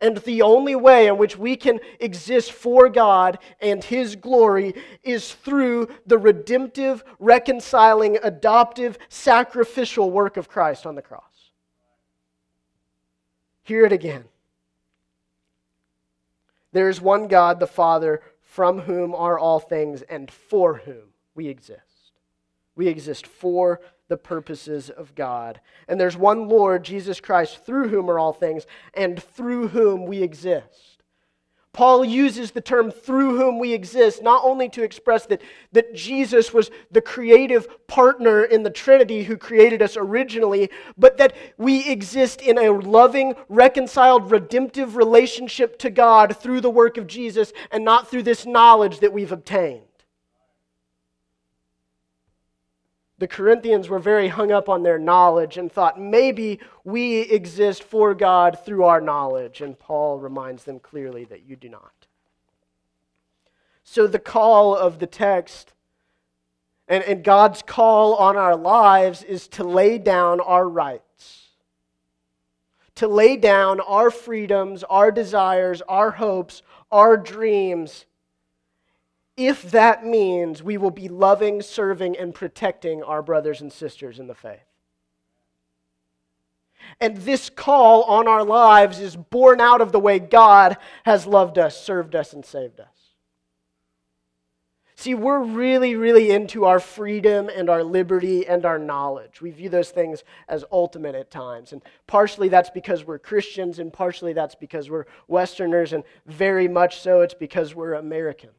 And 0.00 0.18
the 0.18 0.42
only 0.42 0.74
way 0.74 1.06
in 1.06 1.16
which 1.16 1.38
we 1.38 1.56
can 1.56 1.80
exist 2.00 2.52
for 2.52 2.88
God 2.88 3.38
and 3.60 3.82
His 3.82 4.14
glory 4.14 4.74
is 5.02 5.32
through 5.32 5.88
the 6.06 6.18
redemptive, 6.18 7.02
reconciling, 7.18 8.18
adoptive, 8.22 8.98
sacrificial 9.08 10.10
work 10.10 10.36
of 10.36 10.48
Christ 10.48 10.84
on 10.84 10.96
the 10.96 11.02
cross. 11.02 11.22
Hear 13.62 13.86
it 13.86 13.92
again. 13.92 14.24
There 16.72 16.90
is 16.90 17.00
one 17.00 17.26
God, 17.26 17.58
the 17.58 17.66
Father, 17.66 18.20
from 18.42 18.80
whom 18.80 19.14
are 19.14 19.38
all 19.38 19.58
things 19.58 20.02
and 20.02 20.30
for 20.30 20.74
whom 20.74 21.14
we 21.34 21.48
exist. 21.48 21.80
We 22.74 22.88
exist 22.88 23.26
for 23.26 23.80
the 24.08 24.16
purposes 24.16 24.90
of 24.90 25.14
God. 25.14 25.60
And 25.88 26.00
there's 26.00 26.16
one 26.16 26.48
Lord, 26.48 26.84
Jesus 26.84 27.20
Christ, 27.20 27.64
through 27.64 27.88
whom 27.88 28.10
are 28.10 28.18
all 28.18 28.32
things, 28.32 28.66
and 28.94 29.22
through 29.22 29.68
whom 29.68 30.06
we 30.06 30.22
exist. 30.22 30.96
Paul 31.76 32.06
uses 32.06 32.52
the 32.52 32.62
term 32.62 32.90
through 32.90 33.36
whom 33.36 33.58
we 33.58 33.74
exist 33.74 34.22
not 34.22 34.42
only 34.42 34.66
to 34.70 34.82
express 34.82 35.26
that, 35.26 35.42
that 35.72 35.94
Jesus 35.94 36.54
was 36.54 36.70
the 36.90 37.02
creative 37.02 37.68
partner 37.86 38.44
in 38.44 38.62
the 38.62 38.70
Trinity 38.70 39.24
who 39.24 39.36
created 39.36 39.82
us 39.82 39.94
originally, 39.94 40.70
but 40.96 41.18
that 41.18 41.36
we 41.58 41.86
exist 41.86 42.40
in 42.40 42.56
a 42.56 42.70
loving, 42.70 43.34
reconciled, 43.50 44.30
redemptive 44.30 44.96
relationship 44.96 45.78
to 45.80 45.90
God 45.90 46.38
through 46.38 46.62
the 46.62 46.70
work 46.70 46.96
of 46.96 47.06
Jesus 47.06 47.52
and 47.70 47.84
not 47.84 48.10
through 48.10 48.22
this 48.22 48.46
knowledge 48.46 49.00
that 49.00 49.12
we've 49.12 49.32
obtained. 49.32 49.85
The 53.18 53.28
Corinthians 53.28 53.88
were 53.88 53.98
very 53.98 54.28
hung 54.28 54.52
up 54.52 54.68
on 54.68 54.82
their 54.82 54.98
knowledge 54.98 55.56
and 55.56 55.72
thought 55.72 56.00
maybe 56.00 56.60
we 56.84 57.20
exist 57.20 57.82
for 57.82 58.14
God 58.14 58.58
through 58.64 58.84
our 58.84 59.00
knowledge. 59.00 59.62
And 59.62 59.78
Paul 59.78 60.18
reminds 60.18 60.64
them 60.64 60.78
clearly 60.78 61.24
that 61.24 61.48
you 61.48 61.56
do 61.56 61.68
not. 61.70 62.06
So 63.84 64.06
the 64.06 64.18
call 64.18 64.76
of 64.76 64.98
the 64.98 65.06
text 65.06 65.72
and, 66.88 67.02
and 67.04 67.24
God's 67.24 67.62
call 67.62 68.14
on 68.14 68.36
our 68.36 68.56
lives 68.56 69.22
is 69.22 69.48
to 69.48 69.64
lay 69.64 69.98
down 69.98 70.40
our 70.40 70.68
rights, 70.68 71.48
to 72.96 73.08
lay 73.08 73.36
down 73.36 73.80
our 73.80 74.10
freedoms, 74.10 74.84
our 74.84 75.10
desires, 75.10 75.82
our 75.88 76.12
hopes, 76.12 76.62
our 76.92 77.16
dreams 77.16 78.04
if 79.36 79.70
that 79.70 80.04
means 80.04 80.62
we 80.62 80.78
will 80.78 80.90
be 80.90 81.08
loving, 81.08 81.60
serving, 81.60 82.16
and 82.16 82.34
protecting 82.34 83.02
our 83.02 83.22
brothers 83.22 83.60
and 83.60 83.72
sisters 83.72 84.18
in 84.18 84.26
the 84.26 84.34
faith. 84.34 84.60
And 87.00 87.16
this 87.18 87.50
call 87.50 88.04
on 88.04 88.28
our 88.28 88.44
lives 88.44 89.00
is 89.00 89.16
born 89.16 89.60
out 89.60 89.80
of 89.80 89.92
the 89.92 90.00
way 90.00 90.18
God 90.18 90.76
has 91.04 91.26
loved 91.26 91.58
us, 91.58 91.80
served 91.80 92.14
us, 92.14 92.32
and 92.32 92.44
saved 92.44 92.80
us. 92.80 92.88
See, 94.98 95.14
we're 95.14 95.42
really, 95.42 95.94
really 95.94 96.30
into 96.30 96.64
our 96.64 96.80
freedom 96.80 97.50
and 97.54 97.68
our 97.68 97.84
liberty 97.84 98.46
and 98.46 98.64
our 98.64 98.78
knowledge. 98.78 99.42
We 99.42 99.50
view 99.50 99.68
those 99.68 99.90
things 99.90 100.24
as 100.48 100.64
ultimate 100.72 101.14
at 101.14 101.30
times. 101.30 101.74
And 101.74 101.82
partially 102.06 102.48
that's 102.48 102.70
because 102.70 103.04
we're 103.04 103.18
Christians, 103.18 103.78
and 103.78 103.92
partially 103.92 104.32
that's 104.32 104.54
because 104.54 104.88
we're 104.88 105.04
Westerners, 105.28 105.92
and 105.92 106.02
very 106.24 106.66
much 106.66 107.00
so 107.00 107.20
it's 107.20 107.34
because 107.34 107.74
we're 107.74 107.92
Americans. 107.92 108.54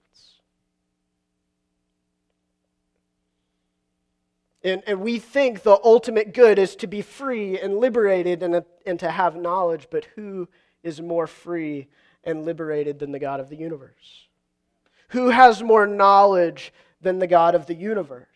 And, 4.63 4.83
and 4.87 5.01
we 5.01 5.19
think 5.19 5.61
the 5.61 5.79
ultimate 5.83 6.33
good 6.33 6.57
is 6.57 6.75
to 6.77 6.87
be 6.87 7.01
free 7.01 7.59
and 7.59 7.77
liberated 7.77 8.41
and, 8.43 8.63
and 8.85 8.99
to 8.99 9.11
have 9.11 9.35
knowledge, 9.35 9.87
but 9.91 10.05
who 10.15 10.47
is 10.83 11.01
more 11.01 11.27
free 11.27 11.87
and 12.23 12.43
liberated 12.45 12.99
than 12.99 13.11
the 13.11 13.19
God 13.19 13.39
of 13.39 13.49
the 13.49 13.55
universe? 13.55 14.27
Who 15.09 15.29
has 15.29 15.61
more 15.61 15.87
knowledge 15.87 16.73
than 17.01 17.19
the 17.19 17.27
God 17.27 17.55
of 17.55 17.67
the 17.67 17.75
universe? 17.75 18.27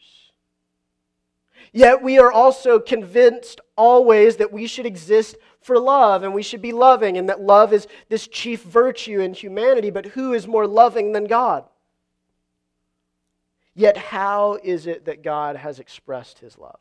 Yet 1.74 2.02
we 2.02 2.20
are 2.20 2.32
also 2.32 2.80
convinced 2.80 3.62
always 3.78 4.38
that 4.38 4.52
we 4.52 4.68
should 4.68 4.86
exist 4.86 5.38
for 5.62 5.80
love 5.80 6.24
and 6.24 6.34
we 6.34 6.44
should 6.44 6.62
be 6.62 6.74
loving 6.74 7.18
and 7.18 7.30
that 7.30 7.42
love 7.42 7.72
is 7.72 7.88
this 8.10 8.28
chief 8.28 8.64
virtue 8.64 9.22
in 9.22 9.34
humanity. 9.34 9.90
But 9.90 10.08
who 10.08 10.34
is 10.34 10.48
more 10.48 10.68
loving 10.68 11.14
than 11.14 11.26
God? 11.26 11.66
Yet, 13.74 13.98
how 13.98 14.60
is 14.64 14.88
it 14.88 15.06
that 15.06 15.24
God 15.24 15.56
has 15.56 15.80
expressed 15.80 16.40
his 16.40 16.58
love? 16.58 16.80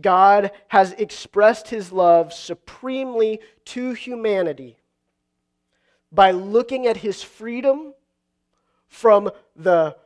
God 0.00 0.52
has 0.68 0.92
expressed 0.92 1.68
his 1.68 1.90
love 1.90 2.32
supremely 2.32 3.40
to 3.66 3.92
humanity 3.92 4.78
by 6.12 6.30
looking 6.30 6.86
at 6.86 6.98
his 6.98 7.22
freedom 7.22 7.94
from 8.86 9.30
the, 9.56 9.96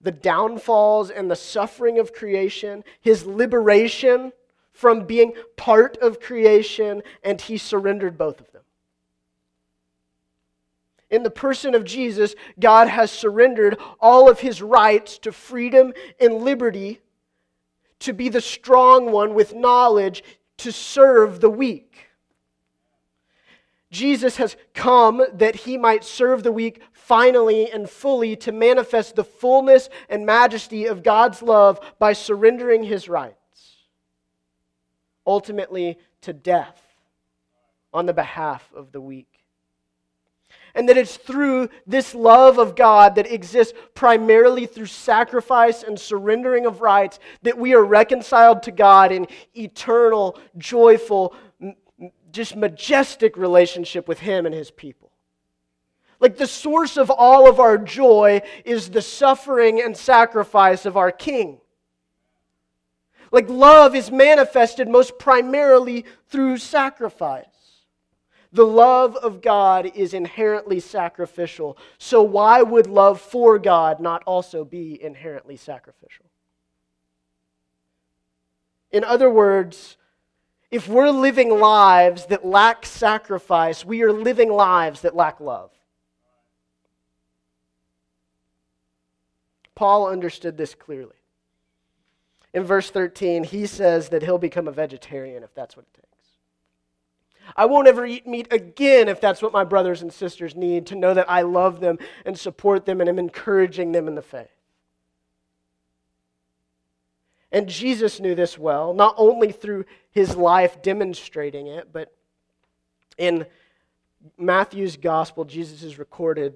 the 0.00 0.12
downfalls 0.12 1.10
and 1.10 1.30
the 1.30 1.36
suffering 1.36 1.98
of 1.98 2.12
creation, 2.12 2.84
his 3.00 3.26
liberation 3.26 4.32
from 4.72 5.06
being 5.06 5.32
part 5.56 5.96
of 5.98 6.20
creation, 6.20 7.02
and 7.22 7.40
he 7.40 7.56
surrendered 7.56 8.18
both 8.18 8.40
of 8.40 8.50
them. 8.52 8.62
In 11.14 11.22
the 11.22 11.30
person 11.30 11.76
of 11.76 11.84
Jesus, 11.84 12.34
God 12.58 12.88
has 12.88 13.08
surrendered 13.08 13.78
all 14.00 14.28
of 14.28 14.40
his 14.40 14.60
rights 14.60 15.16
to 15.18 15.30
freedom 15.30 15.92
and 16.18 16.42
liberty 16.42 17.02
to 18.00 18.12
be 18.12 18.28
the 18.28 18.40
strong 18.40 19.12
one 19.12 19.32
with 19.32 19.54
knowledge 19.54 20.24
to 20.56 20.72
serve 20.72 21.40
the 21.40 21.48
weak. 21.48 22.08
Jesus 23.92 24.38
has 24.38 24.56
come 24.74 25.24
that 25.32 25.54
he 25.54 25.78
might 25.78 26.02
serve 26.02 26.42
the 26.42 26.50
weak 26.50 26.82
finally 26.90 27.70
and 27.70 27.88
fully 27.88 28.34
to 28.34 28.50
manifest 28.50 29.14
the 29.14 29.22
fullness 29.22 29.88
and 30.08 30.26
majesty 30.26 30.86
of 30.86 31.04
God's 31.04 31.42
love 31.42 31.78
by 32.00 32.12
surrendering 32.12 32.82
his 32.82 33.08
rights, 33.08 33.76
ultimately 35.24 35.96
to 36.22 36.32
death 36.32 36.82
on 37.92 38.06
the 38.06 38.12
behalf 38.12 38.68
of 38.74 38.90
the 38.90 39.00
weak. 39.00 39.33
And 40.74 40.88
that 40.88 40.96
it's 40.96 41.16
through 41.16 41.68
this 41.86 42.14
love 42.14 42.58
of 42.58 42.74
God 42.74 43.14
that 43.14 43.32
exists 43.32 43.74
primarily 43.94 44.66
through 44.66 44.86
sacrifice 44.86 45.84
and 45.84 45.98
surrendering 45.98 46.66
of 46.66 46.80
rights 46.80 47.20
that 47.42 47.56
we 47.56 47.74
are 47.74 47.84
reconciled 47.84 48.64
to 48.64 48.72
God 48.72 49.12
in 49.12 49.28
eternal, 49.54 50.38
joyful, 50.58 51.34
just 52.32 52.56
majestic 52.56 53.36
relationship 53.36 54.08
with 54.08 54.18
Him 54.18 54.46
and 54.46 54.54
His 54.54 54.72
people. 54.72 55.12
Like 56.18 56.36
the 56.36 56.46
source 56.46 56.96
of 56.96 57.10
all 57.10 57.48
of 57.48 57.60
our 57.60 57.78
joy 57.78 58.42
is 58.64 58.90
the 58.90 59.02
suffering 59.02 59.80
and 59.80 59.96
sacrifice 59.96 60.86
of 60.86 60.96
our 60.96 61.12
King. 61.12 61.60
Like 63.30 63.48
love 63.48 63.94
is 63.94 64.10
manifested 64.10 64.88
most 64.88 65.18
primarily 65.18 66.04
through 66.28 66.58
sacrifice. 66.58 67.46
The 68.54 68.64
love 68.64 69.16
of 69.16 69.42
God 69.42 69.90
is 69.96 70.14
inherently 70.14 70.78
sacrificial. 70.78 71.76
So, 71.98 72.22
why 72.22 72.62
would 72.62 72.86
love 72.86 73.20
for 73.20 73.58
God 73.58 73.98
not 73.98 74.22
also 74.26 74.64
be 74.64 75.02
inherently 75.02 75.56
sacrificial? 75.56 76.24
In 78.92 79.02
other 79.02 79.28
words, 79.28 79.96
if 80.70 80.86
we're 80.86 81.10
living 81.10 81.50
lives 81.50 82.26
that 82.26 82.46
lack 82.46 82.86
sacrifice, 82.86 83.84
we 83.84 84.02
are 84.02 84.12
living 84.12 84.52
lives 84.52 85.00
that 85.00 85.16
lack 85.16 85.40
love. 85.40 85.72
Paul 89.74 90.08
understood 90.08 90.56
this 90.56 90.76
clearly. 90.76 91.16
In 92.52 92.62
verse 92.62 92.88
13, 92.88 93.42
he 93.42 93.66
says 93.66 94.10
that 94.10 94.22
he'll 94.22 94.38
become 94.38 94.68
a 94.68 94.72
vegetarian 94.72 95.42
if 95.42 95.52
that's 95.54 95.76
what 95.76 95.86
it 95.92 95.96
takes. 95.96 96.13
I 97.56 97.66
won't 97.66 97.88
ever 97.88 98.04
eat 98.04 98.26
meat 98.26 98.48
again 98.50 99.08
if 99.08 99.20
that's 99.20 99.42
what 99.42 99.52
my 99.52 99.64
brothers 99.64 100.02
and 100.02 100.12
sisters 100.12 100.56
need 100.56 100.86
to 100.86 100.94
know 100.94 101.14
that 101.14 101.30
I 101.30 101.42
love 101.42 101.80
them 101.80 101.98
and 102.24 102.38
support 102.38 102.86
them 102.86 103.00
and 103.00 103.08
am 103.08 103.18
encouraging 103.18 103.92
them 103.92 104.08
in 104.08 104.14
the 104.14 104.22
faith. 104.22 104.48
And 107.52 107.68
Jesus 107.68 108.18
knew 108.18 108.34
this 108.34 108.58
well, 108.58 108.92
not 108.92 109.14
only 109.16 109.52
through 109.52 109.84
his 110.10 110.34
life 110.34 110.82
demonstrating 110.82 111.68
it, 111.68 111.92
but 111.92 112.12
in 113.16 113.46
Matthew's 114.36 114.96
gospel, 114.96 115.44
Jesus 115.44 115.84
is 115.84 115.98
recorded 115.98 116.54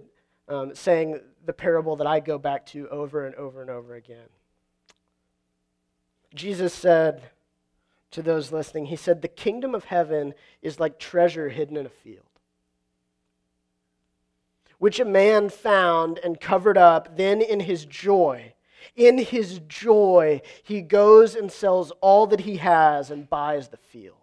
um, 0.49 0.75
saying 0.75 1.21
the 1.47 1.53
parable 1.53 1.97
that 1.97 2.07
I 2.07 2.21
go 2.21 2.39
back 2.39 2.67
to 2.67 2.89
over 2.89 3.27
and 3.27 3.35
over 3.37 3.61
and 3.61 3.71
over 3.71 3.95
again. 3.95 4.29
Jesus 6.35 6.75
said 6.75 7.23
to 8.11 8.23
those 8.23 8.53
listening, 8.53 8.87
He 8.87 8.97
said, 8.97 9.23
The 9.23 9.29
kingdom 9.29 9.75
of 9.75 9.85
heaven 9.85 10.35
is 10.63 10.81
like 10.81 10.99
treasure 10.99 11.49
hidden 11.49 11.77
in 11.77 11.87
a 11.87 11.91
field, 11.91 12.25
which 14.79 15.01
a 15.01 15.05
man 15.05 15.49
found 15.49 16.19
and 16.19 16.41
covered 16.41 16.79
up. 16.79 17.17
Then 17.17 17.43
in 17.43 17.61
his 17.61 17.85
joy, 17.85 18.55
in 18.97 19.19
his 19.19 19.61
joy, 19.69 20.41
he 20.63 20.81
goes 20.81 21.35
and 21.35 21.51
sells 21.51 21.93
all 22.01 22.27
that 22.29 22.41
he 22.41 22.57
has 22.57 23.11
and 23.11 23.29
buys 23.29 23.69
the 23.69 23.77
field. 23.77 24.15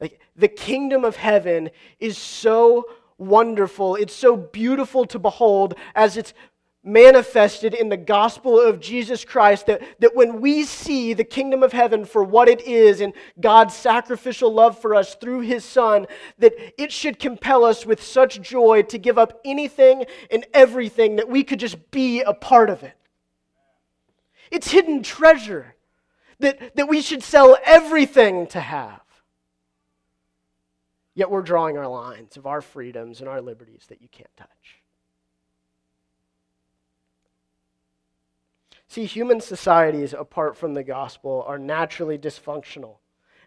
Like, 0.00 0.20
the 0.36 0.48
kingdom 0.48 1.04
of 1.04 1.16
heaven 1.16 1.70
is 1.98 2.16
so 2.16 2.84
wonderful, 3.18 3.96
it's 3.96 4.14
so 4.14 4.36
beautiful 4.36 5.04
to 5.06 5.18
behold 5.18 5.74
as 5.94 6.16
it's 6.16 6.32
manifested 6.84 7.74
in 7.74 7.88
the 7.88 7.96
gospel 7.96 8.58
of 8.58 8.80
Jesus 8.80 9.24
Christ 9.24 9.66
that, 9.66 9.82
that 10.00 10.14
when 10.14 10.40
we 10.40 10.64
see 10.64 11.12
the 11.12 11.24
kingdom 11.24 11.62
of 11.62 11.72
heaven 11.72 12.04
for 12.04 12.22
what 12.22 12.48
it 12.48 12.60
is 12.62 13.00
and 13.00 13.12
God's 13.40 13.74
sacrificial 13.74 14.52
love 14.52 14.80
for 14.80 14.94
us 14.94 15.14
through 15.16 15.40
his 15.40 15.64
Son, 15.64 16.06
that 16.38 16.54
it 16.80 16.92
should 16.92 17.18
compel 17.18 17.64
us 17.64 17.84
with 17.84 18.02
such 18.02 18.40
joy 18.40 18.82
to 18.82 18.98
give 18.98 19.18
up 19.18 19.40
anything 19.44 20.06
and 20.30 20.46
everything 20.54 21.16
that 21.16 21.28
we 21.28 21.44
could 21.44 21.60
just 21.60 21.90
be 21.90 22.22
a 22.22 22.32
part 22.32 22.70
of 22.70 22.82
it. 22.82 22.94
It's 24.50 24.70
hidden 24.70 25.02
treasure 25.02 25.74
that, 26.38 26.76
that 26.76 26.88
we 26.88 27.02
should 27.02 27.22
sell 27.22 27.58
everything 27.64 28.46
to 28.48 28.60
have. 28.60 29.02
Yet 31.14 31.30
we're 31.30 31.42
drawing 31.42 31.76
our 31.76 31.88
lines 31.88 32.36
of 32.36 32.46
our 32.46 32.60
freedoms 32.60 33.20
and 33.20 33.28
our 33.28 33.42
liberties 33.42 33.86
that 33.88 34.00
you 34.00 34.08
can't 34.08 34.34
touch. 34.36 34.77
See, 38.88 39.04
human 39.04 39.40
societies, 39.40 40.14
apart 40.14 40.56
from 40.56 40.72
the 40.72 40.82
gospel, 40.82 41.44
are 41.46 41.58
naturally 41.58 42.16
dysfunctional. 42.16 42.96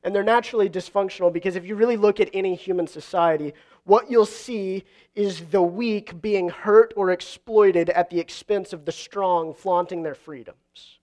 And 0.03 0.15
they're 0.15 0.23
naturally 0.23 0.69
dysfunctional 0.69 1.33
because 1.33 1.55
if 1.55 1.65
you 1.65 1.75
really 1.75 1.97
look 1.97 2.19
at 2.19 2.29
any 2.33 2.55
human 2.55 2.87
society, 2.87 3.53
what 3.83 4.09
you'll 4.09 4.25
see 4.25 4.83
is 5.15 5.41
the 5.45 5.61
weak 5.61 6.21
being 6.21 6.49
hurt 6.49 6.93
or 6.95 7.11
exploited 7.11 7.89
at 7.89 8.09
the 8.09 8.19
expense 8.19 8.73
of 8.73 8.85
the 8.85 8.91
strong 8.91 9.53
flaunting 9.53 10.03
their 10.03 10.15
freedoms. 10.15 10.99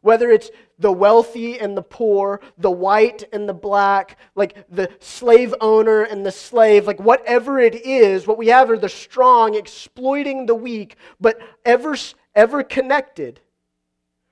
Whether 0.00 0.30
it's 0.30 0.50
the 0.78 0.90
wealthy 0.90 1.60
and 1.60 1.76
the 1.76 1.82
poor, 1.82 2.40
the 2.58 2.70
white 2.70 3.22
and 3.32 3.48
the 3.48 3.54
black, 3.54 4.18
like 4.34 4.66
the 4.68 4.90
slave 4.98 5.54
owner 5.60 6.02
and 6.02 6.26
the 6.26 6.32
slave, 6.32 6.86
like 6.86 7.00
whatever 7.00 7.60
it 7.60 7.86
is, 7.86 8.26
what 8.26 8.36
we 8.36 8.48
have 8.48 8.68
are 8.68 8.78
the 8.78 8.88
strong 8.88 9.54
exploiting 9.54 10.46
the 10.46 10.56
weak, 10.56 10.96
but 11.20 11.38
ever 11.64 11.94
ever 12.34 12.62
connected. 12.62 13.40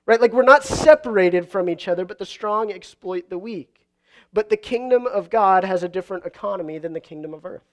Right? 0.05 0.19
Like 0.19 0.33
we're 0.33 0.43
not 0.43 0.63
separated 0.63 1.47
from 1.47 1.69
each 1.69 1.87
other, 1.87 2.05
but 2.05 2.17
the 2.17 2.25
strong 2.25 2.71
exploit 2.71 3.29
the 3.29 3.37
weak. 3.37 3.87
But 4.33 4.49
the 4.49 4.57
kingdom 4.57 5.05
of 5.05 5.29
God 5.29 5.63
has 5.63 5.83
a 5.83 5.89
different 5.89 6.25
economy 6.25 6.77
than 6.77 6.93
the 6.93 6.99
kingdom 6.99 7.33
of 7.33 7.45
earth. 7.45 7.63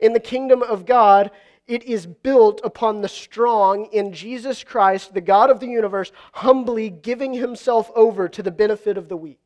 In 0.00 0.12
the 0.12 0.20
kingdom 0.20 0.62
of 0.62 0.86
God, 0.86 1.30
it 1.66 1.84
is 1.84 2.06
built 2.06 2.60
upon 2.64 3.00
the 3.00 3.08
strong 3.08 3.86
in 3.86 4.12
Jesus 4.12 4.64
Christ, 4.64 5.14
the 5.14 5.20
God 5.20 5.50
of 5.50 5.60
the 5.60 5.68
universe, 5.68 6.10
humbly 6.32 6.90
giving 6.90 7.34
himself 7.34 7.90
over 7.94 8.28
to 8.28 8.42
the 8.42 8.50
benefit 8.50 8.98
of 8.98 9.08
the 9.08 9.16
weak. 9.16 9.38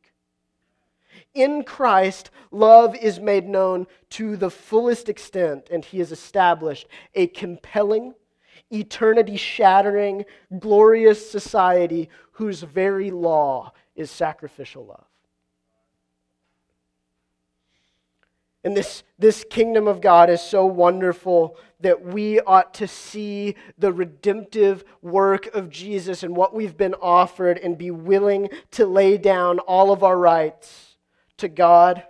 In 1.33 1.63
Christ, 1.63 2.31
love 2.49 2.95
is 2.95 3.19
made 3.19 3.47
known 3.47 3.85
to 4.11 4.35
the 4.35 4.49
fullest 4.49 5.09
extent, 5.09 5.67
and 5.69 5.85
he 5.85 5.99
has 5.99 6.11
established 6.11 6.87
a 7.13 7.27
compelling, 7.27 8.15
eternity 8.71 9.37
shattering, 9.37 10.25
glorious 10.59 11.29
society 11.29 12.09
whose 12.33 12.61
very 12.61 13.11
law 13.11 13.71
is 13.95 14.11
sacrificial 14.11 14.85
love. 14.85 15.05
And 18.63 18.75
this, 18.75 19.03
this 19.17 19.45
kingdom 19.49 19.87
of 19.87 20.01
God 20.01 20.29
is 20.29 20.41
so 20.41 20.65
wonderful 20.65 21.55
that 21.79 22.03
we 22.03 22.41
ought 22.41 22.73
to 22.73 22.87
see 22.87 23.55
the 23.77 23.93
redemptive 23.93 24.83
work 25.01 25.45
of 25.55 25.69
Jesus 25.69 26.21
and 26.21 26.35
what 26.35 26.53
we've 26.53 26.75
been 26.75 26.95
offered 26.95 27.57
and 27.59 27.77
be 27.77 27.91
willing 27.91 28.49
to 28.71 28.85
lay 28.85 29.17
down 29.17 29.59
all 29.59 29.91
of 29.91 30.03
our 30.03 30.17
rights 30.17 30.97
to 31.37 31.47
God 31.47 32.03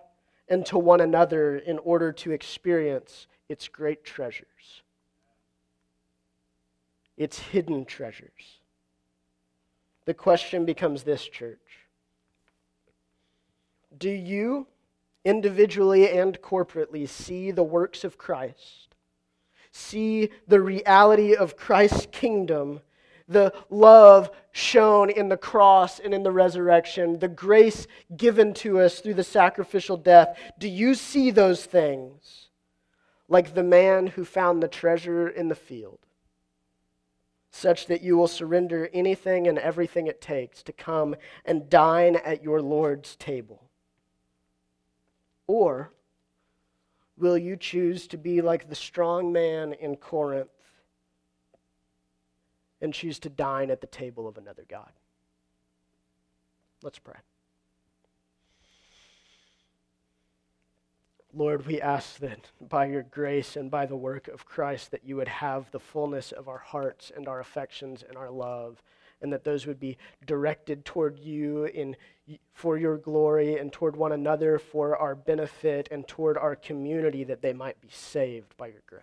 and 0.50 0.66
to 0.66 0.80
one 0.80 1.02
another 1.02 1.58
in 1.58 1.78
order 1.80 2.12
to 2.14 2.32
experience 2.32 3.28
its 3.50 3.68
great 3.68 4.04
treasures, 4.04 4.82
its 7.18 7.40
hidden 7.40 7.86
treasures. 7.86 8.60
The 10.06 10.14
question 10.14 10.66
becomes 10.66 11.04
this, 11.04 11.28
church 11.28 11.60
Do 13.98 14.10
you 14.10 14.68
individually 15.26 16.10
and 16.10 16.42
corporately, 16.42 17.08
see 17.08 17.52
the 17.52 17.64
works 17.64 18.06
of 18.06 18.18
Christ, 18.18 18.96
see 19.72 20.30
the 20.48 20.62
reality 20.62 21.36
of 21.36 21.58
Christ's 21.58 22.08
kingdom, 22.12 22.80
the 23.28 23.54
love 23.70 24.32
shown 24.54 25.10
in 25.10 25.28
the 25.28 25.36
cross 25.36 26.00
and 26.00 26.14
in 26.14 26.24
the 26.24 26.32
resurrection, 26.32 27.20
the 27.20 27.28
grace 27.28 27.88
given 28.16 28.54
to 28.54 28.80
us 28.80 29.02
through 29.02 29.16
the 29.16 29.24
sacrificial 29.24 29.98
death, 29.98 30.40
do 30.58 30.70
you 30.70 30.96
see 30.96 31.30
those 31.30 31.66
things 31.66 32.48
like 33.28 33.54
the 33.54 33.64
man 33.64 34.08
who 34.08 34.24
found 34.24 34.64
the 34.64 34.70
treasure 34.70 35.28
in 35.28 35.50
the 35.50 35.56
field? 35.56 36.00
Such 37.50 37.88
that 37.88 38.02
you 38.02 38.18
will 38.18 38.28
surrender 38.28 38.90
anything 38.94 39.48
and 39.48 39.58
everything 39.58 40.08
it 40.08 40.22
takes 40.22 40.62
to 40.64 40.74
come 40.74 41.16
and 41.46 41.70
dine 41.70 42.18
at 42.18 42.44
your 42.44 42.62
Lord's 42.62 43.16
table. 43.16 43.70
Or 45.48 45.92
will 47.18 47.38
you 47.38 47.56
choose 47.56 48.08
to 48.08 48.18
be 48.18 48.42
like 48.42 48.70
the 48.70 48.76
strong 48.76 49.32
man 49.32 49.74
in 49.74 49.96
Corinth 49.96 50.50
and 52.82 52.94
choose 52.94 53.18
to 53.20 53.30
dine 53.30 53.72
at 53.72 53.82
the 53.82 53.88
table 53.88 54.28
of 54.28 54.38
another 54.38 54.66
God? 54.68 54.92
Let's 56.84 57.00
pray. 57.00 57.16
Lord, 61.34 61.66
we 61.66 61.82
ask 61.82 62.20
that 62.20 62.52
by 62.62 62.86
your 62.86 63.04
grace 63.04 63.56
and 63.56 63.70
by 63.70 63.86
the 63.86 63.96
work 63.96 64.28
of 64.28 64.46
Christ 64.46 64.92
that 64.92 65.04
you 65.06 65.18
would 65.18 65.28
have 65.28 65.70
the 65.72 65.80
fullness 65.80 66.32
of 66.32 66.48
our 66.48 66.58
hearts 66.58 67.12
and 67.16 67.28
our 67.28 67.40
affections 67.40 68.04
and 68.08 68.18
our 68.18 68.32
love 68.32 68.82
and 69.22 69.34
that 69.34 69.44
those 69.44 69.66
would 69.66 69.80
be 69.80 69.98
directed 70.26 70.86
toward 70.86 71.20
you 71.20 71.66
in 71.66 71.96
for 72.54 72.78
your 72.78 72.98
glory 72.98 73.58
and 73.58 73.72
toward 73.72 73.96
one 73.96 74.12
another 74.12 74.60
for 74.60 74.98
our 74.98 75.16
benefit 75.16 75.88
and 75.92 76.08
toward 76.08 76.38
our 76.38 76.56
community 76.56 77.24
that 77.24 77.42
they 77.42 77.54
might 77.54 77.80
be 77.82 77.90
saved 77.90 78.56
by 78.58 78.68
your 78.68 78.82
grace. 78.86 79.02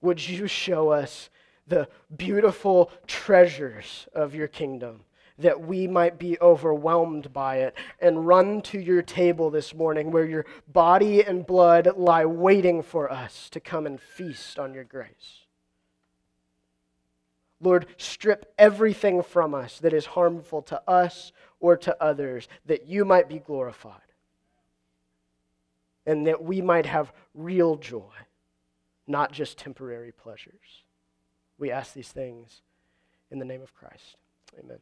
Would 0.00 0.28
you 0.28 0.46
show 0.46 0.90
us 0.90 1.30
the 1.66 1.88
beautiful 2.14 2.90
treasures 3.06 4.08
of 4.12 4.34
your 4.34 4.48
kingdom? 4.48 5.04
That 5.38 5.60
we 5.60 5.86
might 5.86 6.18
be 6.18 6.38
overwhelmed 6.40 7.32
by 7.32 7.56
it 7.56 7.76
and 8.00 8.26
run 8.26 8.62
to 8.62 8.80
your 8.80 9.02
table 9.02 9.50
this 9.50 9.74
morning 9.74 10.10
where 10.10 10.24
your 10.24 10.46
body 10.68 11.22
and 11.22 11.46
blood 11.46 11.88
lie 11.96 12.24
waiting 12.24 12.82
for 12.82 13.12
us 13.12 13.50
to 13.50 13.60
come 13.60 13.86
and 13.86 14.00
feast 14.00 14.58
on 14.58 14.72
your 14.72 14.84
grace. 14.84 15.46
Lord, 17.60 17.86
strip 17.96 18.52
everything 18.58 19.22
from 19.22 19.54
us 19.54 19.78
that 19.78 19.92
is 19.92 20.06
harmful 20.06 20.62
to 20.62 20.82
us 20.88 21.32
or 21.58 21.76
to 21.78 22.02
others, 22.02 22.48
that 22.66 22.86
you 22.86 23.04
might 23.04 23.28
be 23.28 23.38
glorified 23.38 24.00
and 26.06 26.26
that 26.26 26.42
we 26.42 26.60
might 26.60 26.86
have 26.86 27.12
real 27.34 27.76
joy, 27.76 28.12
not 29.06 29.32
just 29.32 29.58
temporary 29.58 30.12
pleasures. 30.12 30.84
We 31.58 31.70
ask 31.70 31.94
these 31.94 32.12
things 32.12 32.62
in 33.30 33.38
the 33.38 33.44
name 33.44 33.62
of 33.62 33.74
Christ. 33.74 34.16
Amen. 34.58 34.78